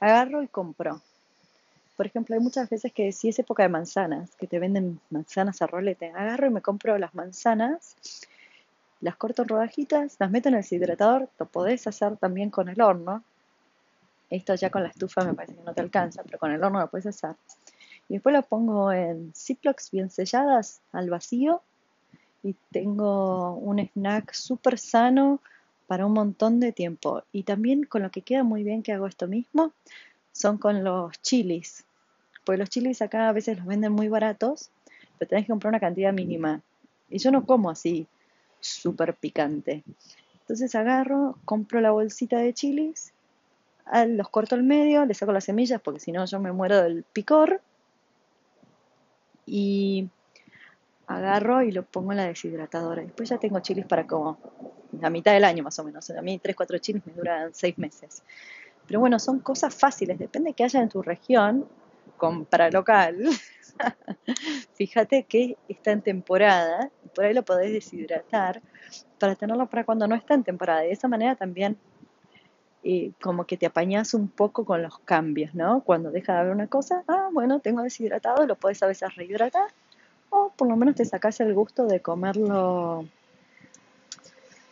agarro 0.00 0.42
y 0.42 0.48
compro. 0.48 1.00
Por 1.96 2.06
ejemplo, 2.06 2.34
hay 2.34 2.40
muchas 2.40 2.68
veces 2.68 2.92
que 2.92 3.12
si 3.12 3.28
es 3.28 3.38
época 3.38 3.62
de 3.62 3.68
manzanas, 3.68 4.34
que 4.36 4.46
te 4.46 4.58
venden 4.58 5.00
manzanas 5.10 5.62
a 5.62 5.66
rolete, 5.66 6.10
agarro 6.10 6.46
y 6.46 6.50
me 6.50 6.60
compro 6.60 6.98
las 6.98 7.14
manzanas, 7.14 7.96
las 9.00 9.16
corto 9.16 9.42
en 9.42 9.48
rodajitas, 9.48 10.16
las 10.18 10.30
meto 10.30 10.48
en 10.48 10.56
el 10.56 10.62
deshidratador, 10.62 11.28
lo 11.38 11.46
podés 11.46 11.86
hacer 11.86 12.16
también 12.16 12.50
con 12.50 12.68
el 12.68 12.80
horno. 12.80 13.22
Esto 14.30 14.54
ya 14.56 14.70
con 14.70 14.82
la 14.82 14.88
estufa 14.88 15.24
me 15.24 15.34
parece 15.34 15.54
que 15.54 15.62
no 15.62 15.74
te 15.74 15.82
alcanza, 15.82 16.22
pero 16.24 16.38
con 16.38 16.50
el 16.50 16.64
horno 16.64 16.80
lo 16.80 16.88
puedes 16.88 17.06
hacer. 17.06 17.36
Y 18.08 18.14
después 18.14 18.34
lo 18.34 18.42
pongo 18.42 18.92
en 18.92 19.32
Ziplocs 19.34 19.90
bien 19.90 20.10
selladas 20.10 20.80
al 20.92 21.10
vacío 21.10 21.62
y 22.44 22.54
tengo 22.70 23.54
un 23.54 23.80
snack 23.80 24.34
súper 24.34 24.78
sano 24.78 25.40
para 25.86 26.04
un 26.04 26.12
montón 26.12 26.60
de 26.60 26.72
tiempo. 26.72 27.24
Y 27.32 27.42
también 27.42 27.84
con 27.84 28.02
lo 28.02 28.10
que 28.10 28.20
queda 28.20 28.44
muy 28.44 28.62
bien 28.62 28.82
que 28.82 28.92
hago 28.92 29.06
esto 29.06 29.26
mismo 29.26 29.72
son 30.30 30.58
con 30.58 30.84
los 30.84 31.20
chilis. 31.22 31.84
Porque 32.44 32.58
los 32.58 32.68
chilis 32.68 33.00
acá 33.00 33.30
a 33.30 33.32
veces 33.32 33.56
los 33.56 33.66
venden 33.66 33.92
muy 33.92 34.08
baratos, 34.08 34.70
pero 35.18 35.30
tenés 35.30 35.46
que 35.46 35.52
comprar 35.52 35.70
una 35.70 35.80
cantidad 35.80 36.12
mínima. 36.12 36.60
Y 37.08 37.18
yo 37.18 37.30
no 37.30 37.46
como 37.46 37.70
así 37.70 38.06
súper 38.60 39.14
picante. 39.14 39.82
Entonces 40.40 40.74
agarro, 40.74 41.38
compro 41.46 41.80
la 41.80 41.92
bolsita 41.92 42.36
de 42.36 42.52
chilis, 42.52 43.14
los 44.06 44.28
corto 44.28 44.54
al 44.54 44.64
medio, 44.64 45.06
le 45.06 45.14
saco 45.14 45.32
las 45.32 45.44
semillas 45.44 45.80
porque 45.80 46.00
si 46.00 46.12
no 46.12 46.26
yo 46.26 46.40
me 46.40 46.52
muero 46.52 46.82
del 46.82 47.04
picor. 47.04 47.62
Y 49.46 50.08
agarro 51.06 51.62
y 51.62 51.72
lo 51.72 51.84
pongo 51.84 52.12
en 52.12 52.18
la 52.18 52.26
deshidratadora. 52.26 53.02
Después 53.02 53.28
ya 53.28 53.38
tengo 53.38 53.60
chiles 53.60 53.86
para 53.86 54.06
como 54.06 54.38
la 55.00 55.10
mitad 55.10 55.32
del 55.32 55.44
año 55.44 55.62
más 55.62 55.78
o 55.78 55.84
menos. 55.84 56.08
A 56.10 56.22
mí 56.22 56.38
3, 56.38 56.56
4 56.56 56.78
chiles 56.78 57.02
me 57.06 57.12
duran 57.12 57.52
6 57.52 57.78
meses. 57.78 58.22
Pero 58.86 59.00
bueno, 59.00 59.18
son 59.18 59.40
cosas 59.40 59.74
fáciles, 59.74 60.18
depende 60.18 60.50
de 60.50 60.54
que 60.54 60.64
haya 60.64 60.80
en 60.80 60.88
tu 60.88 61.02
región, 61.02 61.66
compra 62.16 62.70
local. 62.70 63.24
Fíjate 64.74 65.24
que 65.24 65.56
está 65.68 65.92
en 65.92 66.02
temporada 66.02 66.90
y 67.04 67.08
por 67.08 67.24
ahí 67.24 67.34
lo 67.34 67.42
podés 67.42 67.72
deshidratar 67.72 68.60
para 69.18 69.34
tenerlo 69.34 69.66
para 69.68 69.84
cuando 69.84 70.06
no 70.06 70.14
está 70.14 70.34
en 70.34 70.44
temporada. 70.44 70.80
De 70.80 70.92
esa 70.92 71.08
manera 71.08 71.34
también 71.34 71.78
eh, 72.82 73.12
como 73.22 73.46
que 73.46 73.56
te 73.56 73.64
apañas 73.64 74.12
un 74.12 74.28
poco 74.28 74.66
con 74.66 74.82
los 74.82 74.98
cambios, 74.98 75.54
¿no? 75.54 75.82
Cuando 75.82 76.10
deja 76.10 76.34
de 76.34 76.40
haber 76.40 76.52
una 76.52 76.66
cosa, 76.66 77.02
ah, 77.08 77.30
bueno, 77.32 77.60
tengo 77.60 77.82
deshidratado, 77.82 78.46
lo 78.46 78.56
puedes 78.56 78.82
a 78.82 78.86
veces 78.86 79.14
rehidratar 79.14 79.68
por 80.56 80.68
lo 80.68 80.76
menos 80.76 80.94
te 80.94 81.04
sacas 81.04 81.40
el 81.40 81.54
gusto 81.54 81.86
de 81.86 82.00
comerlo 82.00 83.06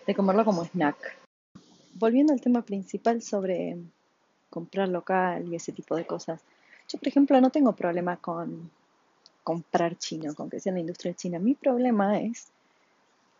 de 0.06 0.14
comerlo 0.14 0.44
como 0.44 0.64
snack. 0.64 1.18
Volviendo 1.94 2.32
al 2.32 2.40
tema 2.40 2.62
principal 2.62 3.22
sobre 3.22 3.76
comprar 4.50 4.88
local 4.88 5.46
y 5.48 5.56
ese 5.56 5.72
tipo 5.72 5.96
de 5.96 6.06
cosas. 6.06 6.42
Yo, 6.88 6.98
por 6.98 7.08
ejemplo, 7.08 7.40
no 7.40 7.50
tengo 7.50 7.72
problema 7.72 8.16
con 8.16 8.70
comprar 9.44 9.96
chino, 9.98 10.34
con 10.34 10.50
que 10.50 10.60
sea 10.60 10.72
la 10.72 10.80
industria 10.80 11.14
china. 11.14 11.38
Mi 11.38 11.54
problema 11.54 12.20
es 12.20 12.48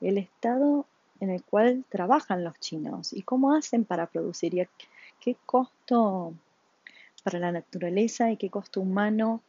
el 0.01 0.19
estado 0.19 0.87
en 1.21 1.31
el 1.31 1.43
cual 1.43 1.85
trabajan 1.89 2.45
los 2.45 2.59
chinos 2.59 3.13
y 3.13 3.23
cómo 3.23 3.55
hacen 3.55 3.85
para 3.85 4.07
producir 4.07 4.55
y 4.55 4.67
qué 5.21 5.37
costo 5.47 6.35
para 7.23 7.39
la 7.39 7.53
naturaleza 7.53 8.31
y 8.31 8.37
qué 8.37 8.51
costo 8.51 8.81
humano 8.81 9.41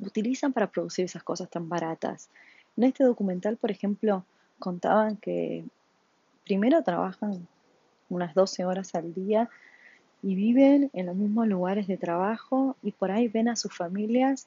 utilizan 0.00 0.52
para 0.52 0.68
producir 0.68 1.04
esas 1.04 1.22
cosas 1.22 1.48
tan 1.50 1.68
baratas. 1.68 2.28
En 2.76 2.84
este 2.84 3.04
documental, 3.04 3.56
por 3.56 3.70
ejemplo, 3.70 4.24
contaban 4.58 5.16
que 5.16 5.64
primero 6.44 6.82
trabajan 6.82 7.46
unas 8.08 8.34
12 8.34 8.64
horas 8.64 8.94
al 8.94 9.12
día 9.14 9.50
y 10.22 10.34
viven 10.34 10.90
en 10.92 11.06
los 11.06 11.16
mismos 11.16 11.46
lugares 11.46 11.86
de 11.86 11.96
trabajo 11.96 12.76
y 12.82 12.92
por 12.92 13.10
ahí 13.10 13.28
ven 13.28 13.48
a 13.48 13.56
sus 13.56 13.74
familias 13.74 14.46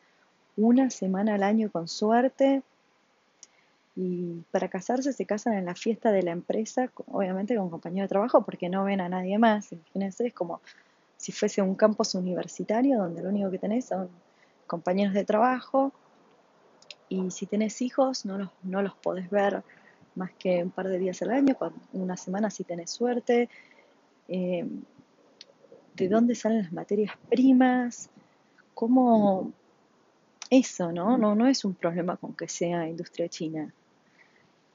una 0.58 0.90
semana 0.90 1.36
al 1.36 1.44
año 1.44 1.72
con 1.72 1.88
suerte 1.88 2.62
y 3.96 4.44
para 4.52 4.70
casarse 4.70 5.14
se 5.14 5.26
casan 5.26 5.54
en 5.54 5.66
la 5.66 5.76
fiesta 5.76 6.12
de 6.12 6.24
la 6.24 6.32
empresa, 6.32 6.90
obviamente 7.08 7.56
con 7.56 7.70
compañero 7.70 8.06
de 8.06 8.10
trabajo 8.10 8.44
porque 8.44 8.70
no 8.70 8.84
ven 8.84 9.02
a 9.02 9.10
nadie 9.10 9.38
más. 9.38 9.72
Imagínense, 9.72 10.28
es 10.28 10.34
como 10.34 10.62
si 11.18 11.32
fuese 11.32 11.62
un 11.62 11.76
campus 11.76 12.16
universitario 12.16 12.98
donde 12.98 13.22
lo 13.22 13.30
único 13.30 13.52
que 13.52 13.60
tenés 13.60 13.86
son 13.86 14.10
compañeros 14.72 15.14
de 15.14 15.26
trabajo 15.26 15.92
y 17.10 17.30
si 17.30 17.46
tenés 17.46 17.82
hijos 17.82 18.26
no 18.26 18.38
los, 18.38 18.50
no 18.64 18.82
los 18.82 18.96
podés 18.96 19.30
ver 19.30 19.64
más 20.16 20.32
que 20.40 20.64
un 20.64 20.72
par 20.72 20.88
de 20.88 20.98
días 20.98 21.22
al 21.22 21.32
año, 21.32 21.58
una 21.92 22.16
semana 22.16 22.50
si 22.50 22.64
tenés 22.64 22.90
suerte. 22.90 23.50
Eh, 24.30 24.66
¿De 25.94 26.08
dónde 26.08 26.36
salen 26.36 26.64
las 26.64 26.72
materias 26.72 27.12
primas? 27.30 28.10
¿Cómo 28.74 29.52
eso, 30.50 30.94
¿no? 30.94 31.18
No, 31.18 31.36
no 31.36 31.48
es 31.48 31.66
un 31.66 31.74
problema 31.74 32.16
con 32.16 32.34
que 32.34 32.48
sea 32.48 32.88
industria 32.88 33.28
china. 33.28 33.74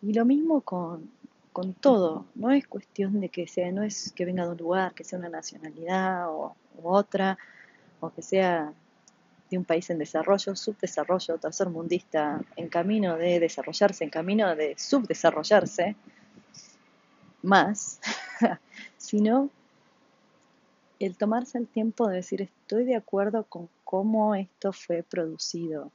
Y 0.02 0.12
lo 0.12 0.26
mismo 0.26 0.60
con, 0.60 1.10
con 1.54 1.72
todo, 1.72 2.26
no 2.34 2.50
es 2.50 2.66
cuestión 2.66 3.18
de 3.20 3.30
que 3.30 3.46
sea, 3.46 3.72
no 3.72 3.82
es 3.82 4.12
que 4.12 4.26
venga 4.26 4.44
de 4.44 4.50
un 4.50 4.58
lugar, 4.58 4.92
que 4.92 5.04
sea 5.04 5.18
una 5.18 5.30
nacionalidad 5.30 6.28
o, 6.28 6.54
u 6.82 6.88
otra, 6.88 7.38
o 8.00 8.10
que 8.10 8.20
sea 8.20 8.74
de 9.50 9.58
un 9.58 9.64
país 9.64 9.88
en 9.90 9.98
desarrollo, 9.98 10.56
subdesarrollo, 10.56 11.38
tercermundista, 11.38 12.40
en 12.56 12.68
camino 12.68 13.16
de 13.16 13.40
desarrollarse, 13.40 14.04
en 14.04 14.10
camino 14.10 14.54
de 14.56 14.74
subdesarrollarse, 14.76 15.96
más, 17.42 18.00
sino 18.98 19.50
el 20.98 21.16
tomarse 21.16 21.58
el 21.58 21.66
tiempo 21.66 22.08
de 22.08 22.16
decir 22.16 22.42
estoy 22.42 22.84
de 22.84 22.96
acuerdo 22.96 23.44
con 23.44 23.68
cómo 23.84 24.34
esto 24.34 24.72
fue 24.72 25.02
producido. 25.02 25.90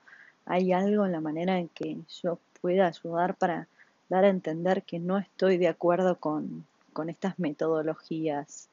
Hay 0.45 0.71
algo 0.71 1.05
en 1.05 1.11
la 1.11 1.21
manera 1.21 1.57
en 1.57 1.67
que 1.69 1.97
yo 2.21 2.39
pueda 2.61 2.87
ayudar 2.87 3.35
para 3.35 3.67
dar 4.09 4.25
a 4.25 4.29
entender 4.29 4.83
que 4.83 4.99
no 4.99 5.17
estoy 5.17 5.57
de 5.57 5.67
acuerdo 5.67 6.17
con, 6.19 6.65
con 6.93 7.09
estas 7.09 7.39
metodologías, 7.39 8.69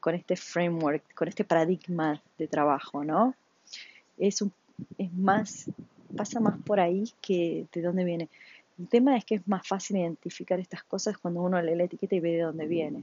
con 0.00 0.14
este 0.14 0.36
framework, 0.36 1.14
con 1.14 1.28
este 1.28 1.44
paradigma 1.44 2.22
de 2.38 2.48
trabajo, 2.48 3.04
¿no? 3.04 3.34
Es, 4.18 4.44
es 4.98 5.12
más, 5.12 5.70
pasa 6.16 6.40
más 6.40 6.58
por 6.62 6.80
ahí 6.80 7.12
que 7.20 7.66
de 7.72 7.82
dónde 7.82 8.04
viene. 8.04 8.28
El 8.78 8.88
tema 8.88 9.16
es 9.16 9.24
que 9.24 9.36
es 9.36 9.48
más 9.48 9.66
fácil 9.66 9.96
identificar 9.96 10.60
estas 10.60 10.84
cosas 10.84 11.18
cuando 11.18 11.42
uno 11.42 11.60
lee 11.60 11.74
la 11.74 11.84
etiqueta 11.84 12.14
y 12.14 12.20
ve 12.20 12.32
de 12.32 12.42
dónde 12.42 12.66
viene. 12.66 13.02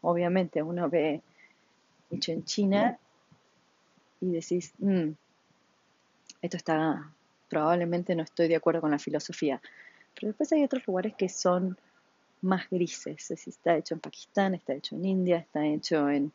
Obviamente 0.00 0.62
uno 0.62 0.88
ve 0.88 1.20
hecho 2.10 2.32
en 2.32 2.44
China 2.44 2.98
y 4.20 4.30
decís, 4.30 4.72
mm, 4.78 5.10
esto 6.42 6.56
está, 6.56 7.10
probablemente 7.48 8.14
no 8.14 8.22
estoy 8.22 8.48
de 8.48 8.56
acuerdo 8.56 8.80
con 8.80 8.90
la 8.90 8.98
filosofía. 8.98 9.60
Pero 10.14 10.28
después 10.28 10.50
hay 10.52 10.64
otros 10.64 10.86
lugares 10.86 11.14
que 11.14 11.28
son 11.28 11.76
más 12.40 12.68
grises, 12.70 13.30
está 13.30 13.76
hecho 13.76 13.94
en 13.94 14.00
Pakistán, 14.00 14.54
está 14.54 14.74
hecho 14.74 14.94
en 14.94 15.04
India, 15.04 15.38
está 15.38 15.66
hecho 15.66 16.08
en... 16.08 16.32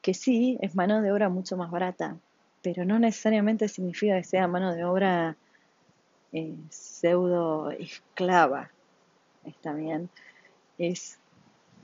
que 0.00 0.14
sí, 0.14 0.58
es 0.60 0.74
mano 0.74 1.00
de 1.00 1.12
obra 1.12 1.28
mucho 1.28 1.56
más 1.56 1.70
barata, 1.70 2.16
pero 2.62 2.84
no 2.84 2.98
necesariamente 2.98 3.68
significa 3.68 4.16
que 4.16 4.24
sea 4.24 4.46
mano 4.46 4.74
de 4.74 4.84
obra 4.84 5.36
eh, 6.32 6.54
pseudo 6.70 7.70
esclava. 7.72 8.70
Está 9.44 9.72
bien. 9.72 10.08
Es, 10.78 11.18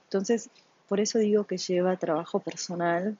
entonces, 0.04 0.50
por 0.88 1.00
eso 1.00 1.18
digo 1.18 1.44
que 1.44 1.58
lleva 1.58 1.96
trabajo 1.96 2.40
personal 2.40 3.18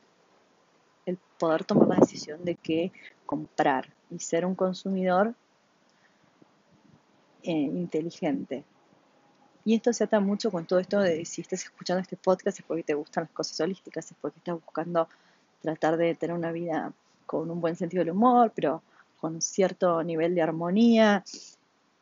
el 1.05 1.19
poder 1.39 1.65
tomar 1.65 1.89
la 1.89 1.97
decisión 1.97 2.45
de 2.45 2.55
qué 2.55 2.93
comprar 3.27 3.93
y 4.11 4.19
ser 4.21 4.47
un 4.47 4.55
consumidor 4.55 5.35
eh, 7.43 7.51
inteligente. 7.53 8.65
Y 9.65 9.75
esto 9.75 9.93
se 9.93 10.05
ata 10.05 10.21
mucho 10.21 10.51
con 10.51 10.65
todo 10.65 10.79
esto 10.79 11.01
de 11.01 11.25
si 11.25 11.43
estás 11.43 11.65
escuchando 11.65 12.01
este 12.01 12.17
podcast 12.17 12.59
es 12.59 12.65
porque 12.65 12.83
te 12.85 12.95
gustan 12.95 13.25
las 13.25 13.33
cosas 13.33 13.61
holísticas, 13.61 14.11
es 14.11 14.17
porque 14.19 14.39
estás 14.39 14.55
buscando 14.55 15.09
tratar 15.61 15.97
de 15.97 16.15
tener 16.15 16.35
una 16.35 16.53
vida 16.53 16.93
con 17.29 17.51
un 17.51 17.61
buen 17.61 17.77
sentido 17.77 18.01
del 18.01 18.15
humor, 18.15 18.51
pero 18.57 18.83
con 19.21 19.41
cierto 19.43 20.03
nivel 20.03 20.35
de 20.35 20.43
armonía. 20.43 21.23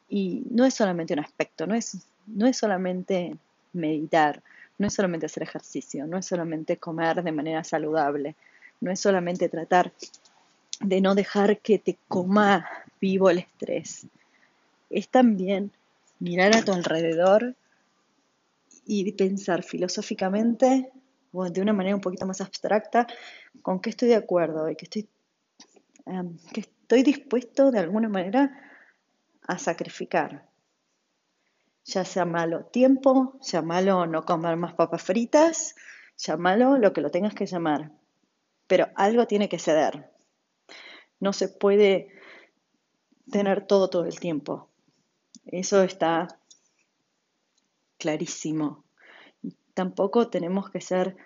Y 0.08 0.44
no 0.50 0.64
es 0.64 0.74
solamente 0.74 1.12
un 1.12 1.20
aspecto, 1.20 1.66
no 1.66 1.74
es 1.74 1.98
no 2.26 2.46
es 2.46 2.56
solamente 2.56 3.36
meditar, 3.72 4.42
no 4.78 4.86
es 4.86 4.94
solamente 4.94 5.26
hacer 5.26 5.42
ejercicio, 5.42 6.06
no 6.06 6.18
es 6.18 6.26
solamente 6.26 6.76
comer 6.76 7.22
de 7.22 7.32
manera 7.32 7.64
saludable, 7.64 8.34
no 8.80 8.90
es 8.90 9.00
solamente 9.00 9.48
tratar 9.48 9.92
de 10.80 11.00
no 11.00 11.14
dejar 11.14 11.58
que 11.58 11.78
te 11.78 11.96
coma 12.08 12.68
vivo 13.00 13.30
el 13.30 13.38
estrés. 13.38 14.06
Es 14.90 15.08
también 15.08 15.70
mirar 16.18 16.54
a 16.56 16.62
tu 16.62 16.72
alrededor 16.72 17.54
y 18.86 19.10
pensar 19.12 19.62
filosóficamente 19.62 20.90
o 21.32 21.48
de 21.50 21.60
una 21.60 21.72
manera 21.72 21.96
un 21.96 22.00
poquito 22.00 22.26
más 22.26 22.40
abstracta 22.40 23.06
con 23.62 23.80
qué 23.80 23.90
estoy 23.90 24.08
de 24.08 24.14
acuerdo 24.14 24.70
y 24.70 24.76
que 24.76 24.84
estoy, 24.84 25.08
em, 26.06 26.36
que 26.52 26.60
estoy 26.60 27.02
dispuesto 27.02 27.70
de 27.70 27.80
alguna 27.80 28.08
manera 28.08 28.66
a 29.46 29.58
sacrificar. 29.58 30.48
Ya 31.84 32.04
sea 32.04 32.24
malo 32.24 32.64
tiempo, 32.66 33.38
sea 33.40 33.62
malo 33.62 34.06
no 34.06 34.24
comer 34.24 34.56
más 34.56 34.74
papas 34.74 35.02
fritas, 35.02 35.76
llámalo 36.16 36.78
lo 36.78 36.92
que 36.92 37.00
lo 37.00 37.10
tengas 37.10 37.34
que 37.34 37.46
llamar. 37.46 37.92
Pero 38.66 38.88
algo 38.96 39.26
tiene 39.26 39.48
que 39.48 39.58
ceder. 39.58 40.10
No 41.20 41.32
se 41.32 41.48
puede 41.48 42.12
tener 43.30 43.66
todo 43.66 43.88
todo 43.88 44.04
el 44.04 44.18
tiempo. 44.18 44.68
Eso 45.44 45.82
está 45.82 46.40
clarísimo. 47.98 48.84
Tampoco 49.74 50.28
tenemos 50.28 50.70
que 50.70 50.80
ser 50.80 51.16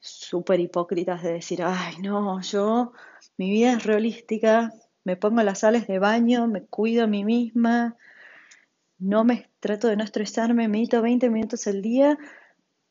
súper 0.00 0.60
hipócritas 0.60 1.22
de 1.22 1.34
decir, 1.34 1.62
ay, 1.62 1.98
no, 1.98 2.40
yo, 2.40 2.92
mi 3.36 3.50
vida 3.50 3.72
es 3.72 3.84
realística, 3.84 4.72
me 5.04 5.16
pongo 5.16 5.42
las 5.42 5.60
sales 5.60 5.86
de 5.86 5.98
baño, 5.98 6.46
me 6.46 6.64
cuido 6.64 7.04
a 7.04 7.06
mí 7.06 7.24
misma, 7.24 7.96
no 8.98 9.24
me 9.24 9.50
trato 9.60 9.88
de 9.88 9.96
no 9.96 10.04
estresarme, 10.04 10.68
medito 10.68 11.02
20 11.02 11.30
minutos 11.30 11.66
al 11.66 11.82
día, 11.82 12.18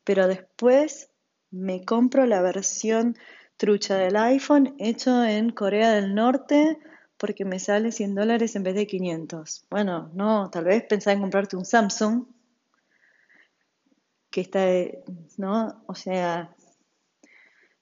pero 0.03 0.27
después 0.27 1.09
me 1.51 1.83
compro 1.83 2.25
la 2.25 2.41
versión 2.41 3.17
trucha 3.57 3.97
del 3.97 4.15
iPhone 4.15 4.75
hecho 4.79 5.23
en 5.23 5.49
Corea 5.51 5.91
del 5.93 6.15
Norte 6.15 6.79
porque 7.17 7.43
me 7.43 7.59
sale 7.59 7.91
100 7.91 8.15
dólares 8.15 8.55
en 8.55 8.63
vez 8.63 8.75
de 8.75 8.87
500. 8.87 9.65
Bueno, 9.69 10.09
no, 10.13 10.49
tal 10.49 10.63
vez 10.63 10.83
pensaba 10.83 11.13
en 11.13 11.21
comprarte 11.21 11.57
un 11.57 11.65
Samsung, 11.65 12.25
que 14.31 14.41
está, 14.41 14.61
¿no? 15.37 15.83
O 15.87 15.95
sea, 15.95 16.55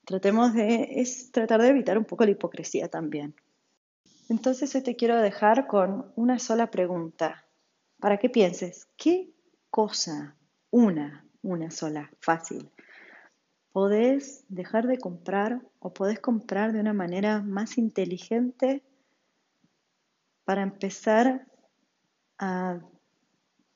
tratemos 0.08 0.54
de, 0.54 1.02
es 1.02 1.34
tratar 1.34 1.62
de 1.62 1.68
evitar 1.68 1.98
un 1.98 2.06
poco 2.06 2.24
la 2.24 2.32
hipocresía 2.32 2.88
también. 2.88 3.36
Entonces 4.30 4.74
hoy 4.74 4.82
te 4.82 4.96
quiero 4.96 5.18
dejar 5.18 5.68
con 5.68 6.14
una 6.16 6.40
sola 6.40 6.72
pregunta, 6.72 7.46
para 8.00 8.18
que 8.18 8.30
pienses, 8.30 8.88
¿qué 8.96 9.34
cosa, 9.70 10.38
una, 10.72 11.26
una 11.42 11.72
sola, 11.72 12.10
fácil, 12.22 12.72
podés 13.74 14.46
dejar 14.48 14.88
de 14.88 14.98
comprar 14.98 15.62
o 15.80 15.94
podés 15.94 16.20
comprar 16.22 16.72
de 16.72 16.80
una 16.80 16.94
manera 16.94 17.42
más 17.42 17.78
inteligente 17.78 18.84
para 20.46 20.62
empezar 20.62 21.46
a 22.40 22.80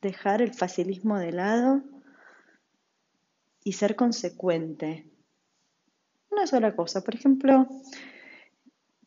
dejar 0.01 0.41
el 0.41 0.53
facilismo 0.53 1.19
de 1.19 1.33
lado 1.33 1.83
y 3.65 3.73
ser 3.73 3.97
consecuente. 3.97 5.10
Una 6.31 6.47
sola 6.47 6.73
cosa, 6.73 7.01
por 7.01 7.13
ejemplo, 7.13 7.67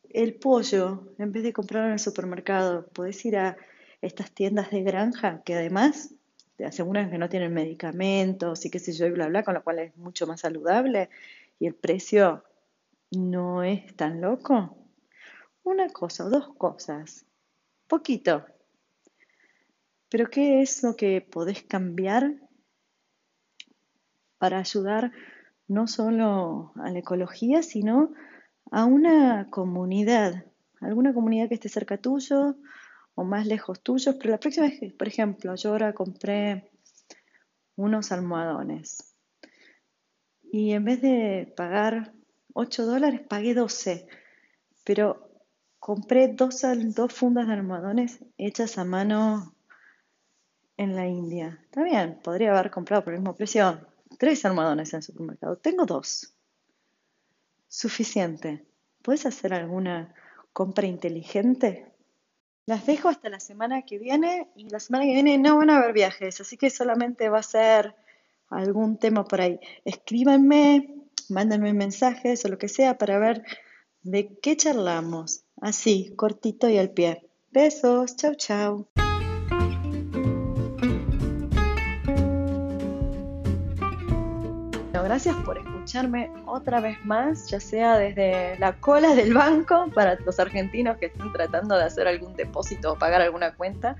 el 0.09 0.35
pollo, 0.35 1.11
en 1.17 1.31
vez 1.31 1.41
de 1.41 1.53
comprarlo 1.53 1.87
en 1.87 1.93
el 1.93 1.99
supermercado, 1.99 2.87
podés 2.87 3.25
ir 3.25 3.35
a 3.37 3.57
estas 4.01 4.31
tiendas 4.31 4.69
de 4.69 4.83
granja 4.83 5.41
que 5.43 5.55
además 5.55 6.13
te 6.55 6.65
aseguran 6.65 7.09
que 7.09 7.17
no 7.17 7.27
tienen 7.27 7.51
medicamentos 7.51 8.63
y 8.65 8.69
qué 8.69 8.77
sé 8.77 8.93
yo 8.93 9.07
y 9.07 9.11
bla 9.11 9.27
bla, 9.27 9.43
con 9.43 9.55
lo 9.55 9.63
cual 9.63 9.79
es 9.79 9.97
mucho 9.97 10.27
más 10.27 10.41
saludable 10.41 11.09
y 11.59 11.65
el 11.65 11.73
precio 11.73 12.43
no 13.09 13.63
es 13.63 13.95
tan 13.95 14.21
loco. 14.21 14.77
Una 15.63 15.89
cosa 15.89 16.25
o 16.25 16.29
dos 16.29 16.53
cosas 16.55 17.25
poquito. 17.87 18.45
Pero 20.09 20.29
¿qué 20.29 20.61
es 20.61 20.83
lo 20.83 20.95
que 20.95 21.21
podés 21.21 21.63
cambiar 21.63 22.35
para 24.37 24.59
ayudar 24.59 25.11
no 25.67 25.87
solo 25.87 26.71
a 26.75 26.89
la 26.91 26.99
ecología, 26.99 27.63
sino 27.63 28.13
a 28.71 28.85
una 28.85 29.49
comunidad? 29.49 30.45
Alguna 30.81 31.13
comunidad 31.13 31.47
que 31.47 31.55
esté 31.55 31.69
cerca 31.69 31.97
tuyo 31.97 32.57
o 33.15 33.23
más 33.23 33.47
lejos 33.47 33.81
tuyo. 33.81 34.17
Pero 34.17 34.31
la 34.31 34.39
próxima 34.39 34.67
vez, 34.67 34.93
por 34.93 35.07
ejemplo, 35.07 35.55
yo 35.55 35.71
ahora 35.71 35.93
compré 35.93 36.71
unos 37.75 38.11
almohadones. 38.11 39.15
Y 40.43 40.71
en 40.71 40.85
vez 40.85 41.01
de 41.01 41.53
pagar 41.55 42.13
8 42.53 42.85
dólares, 42.85 43.21
pagué 43.27 43.53
12. 43.53 44.07
Pero 44.83 45.29
compré 45.79 46.29
dos, 46.29 46.63
dos 46.95 47.13
fundas 47.13 47.47
de 47.47 47.53
almohadones 47.53 48.19
hechas 48.37 48.77
a 48.77 48.85
mano 48.85 49.55
en 50.77 50.95
la 50.95 51.07
India. 51.07 51.59
Está 51.63 51.83
bien, 51.83 52.19
podría 52.23 52.51
haber 52.51 52.71
comprado 52.71 53.03
por 53.03 53.13
el 53.13 53.19
mismo 53.19 53.35
precio 53.35 53.79
tres 54.17 54.45
almohadones 54.45 54.93
en 54.93 55.01
supermercado. 55.01 55.57
Tengo 55.57 55.85
dos. 55.85 56.33
Suficiente. 57.67 58.65
¿Puedes 59.01 59.25
hacer 59.25 59.53
alguna 59.53 60.13
compra 60.53 60.87
inteligente? 60.87 61.91
Las 62.65 62.85
dejo 62.85 63.09
hasta 63.09 63.29
la 63.29 63.39
semana 63.39 63.83
que 63.83 63.99
viene 63.99 64.49
y 64.55 64.69
la 64.69 64.79
semana 64.79 65.05
que 65.05 65.13
viene 65.13 65.37
no 65.37 65.57
van 65.57 65.69
a 65.69 65.77
haber 65.77 65.93
viajes, 65.93 66.41
así 66.41 66.57
que 66.57 66.71
solamente 66.71 67.29
va 67.29 67.39
a 67.39 67.43
ser 67.43 67.95
algún 68.49 68.97
tema 68.97 69.23
por 69.23 69.41
ahí. 69.41 69.59
Escríbanme, 69.83 70.95
mándenme 71.29 71.73
mensajes 71.73 72.43
o 72.45 72.47
lo 72.47 72.57
que 72.57 72.67
sea 72.67 72.97
para 72.97 73.19
ver 73.19 73.43
de 74.01 74.37
qué 74.39 74.57
charlamos. 74.57 75.43
Así, 75.61 76.13
cortito 76.15 76.69
y 76.69 76.77
al 76.77 76.91
pie. 76.91 77.29
Besos, 77.51 78.15
chau 78.15 78.35
chau. 78.35 78.87
Gracias 85.03 85.35
por 85.37 85.57
escucharme 85.57 86.31
otra 86.45 86.79
vez 86.79 87.03
más, 87.05 87.49
ya 87.49 87.59
sea 87.59 87.97
desde 87.97 88.57
la 88.59 88.73
cola 88.79 89.15
del 89.15 89.33
banco 89.33 89.89
para 89.93 90.17
los 90.25 90.39
argentinos 90.39 90.97
que 90.97 91.07
estén 91.07 91.31
tratando 91.31 91.75
de 91.77 91.83
hacer 91.83 92.07
algún 92.07 92.35
depósito 92.35 92.93
o 92.93 92.97
pagar 92.97 93.21
alguna 93.21 93.53
cuenta, 93.55 93.95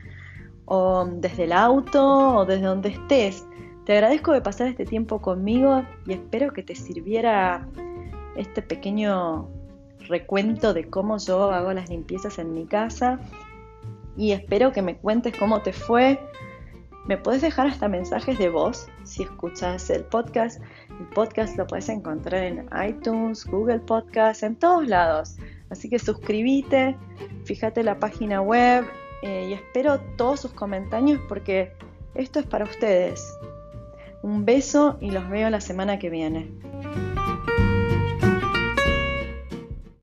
o 0.66 1.06
desde 1.06 1.46
el 1.46 1.54
auto 1.54 2.38
o 2.38 2.46
desde 2.46 2.66
donde 2.66 2.90
estés. 2.90 3.46
Te 3.86 3.94
agradezco 3.94 4.32
de 4.32 4.42
pasar 4.42 4.68
este 4.68 4.86
tiempo 4.86 5.22
conmigo 5.22 5.84
y 6.08 6.14
espero 6.14 6.52
que 6.52 6.64
te 6.64 6.76
sirviera 6.76 7.68
este 8.36 8.62
pequeño 8.62 9.48
recuento 10.08 10.74
de 10.74 10.90
cómo 10.90 11.18
yo 11.18 11.52
hago 11.52 11.72
las 11.74 11.90
limpiezas 11.90 12.40
en 12.40 12.54
mi 12.54 12.66
casa 12.66 13.20
y 14.18 14.32
espero 14.32 14.72
que 14.72 14.82
me 14.82 14.98
cuentes 14.98 15.36
cómo 15.38 15.62
te 15.62 15.74
fue. 15.74 16.20
Me 17.06 17.18
puedes 17.18 17.42
dejar 17.42 17.68
hasta 17.68 17.88
mensajes 17.88 18.38
de 18.40 18.50
voz 18.50 18.88
si 19.04 19.24
escuchas 19.24 19.90
el 19.90 20.04
podcast. 20.06 20.62
El 21.00 21.08
podcast 21.08 21.58
lo 21.58 21.68
puedes 21.68 21.90
encontrar 21.90 22.44
en 22.44 22.70
iTunes, 22.88 23.46
Google 23.46 23.80
Podcast, 23.80 24.44
en 24.44 24.56
todos 24.56 24.88
lados. 24.88 25.36
Así 25.70 25.90
que 25.90 26.00
suscríbete, 26.00 26.96
fíjate 27.44 27.84
la 27.84 28.00
página 28.00 28.42
web 28.42 28.86
eh, 29.22 29.48
y 29.50 29.54
espero 29.54 30.00
todos 30.18 30.42
sus 30.42 30.54
comentarios 30.54 31.20
porque 31.28 31.74
esto 32.14 32.40
es 32.40 32.46
para 32.46 32.66
ustedes. 32.66 33.22
Un 34.22 34.46
beso 34.46 34.98
y 35.02 35.12
los 35.12 35.30
veo 35.30 35.50
la 35.50 35.62
semana 35.62 36.00
que 36.00 36.10
viene. 36.10 36.52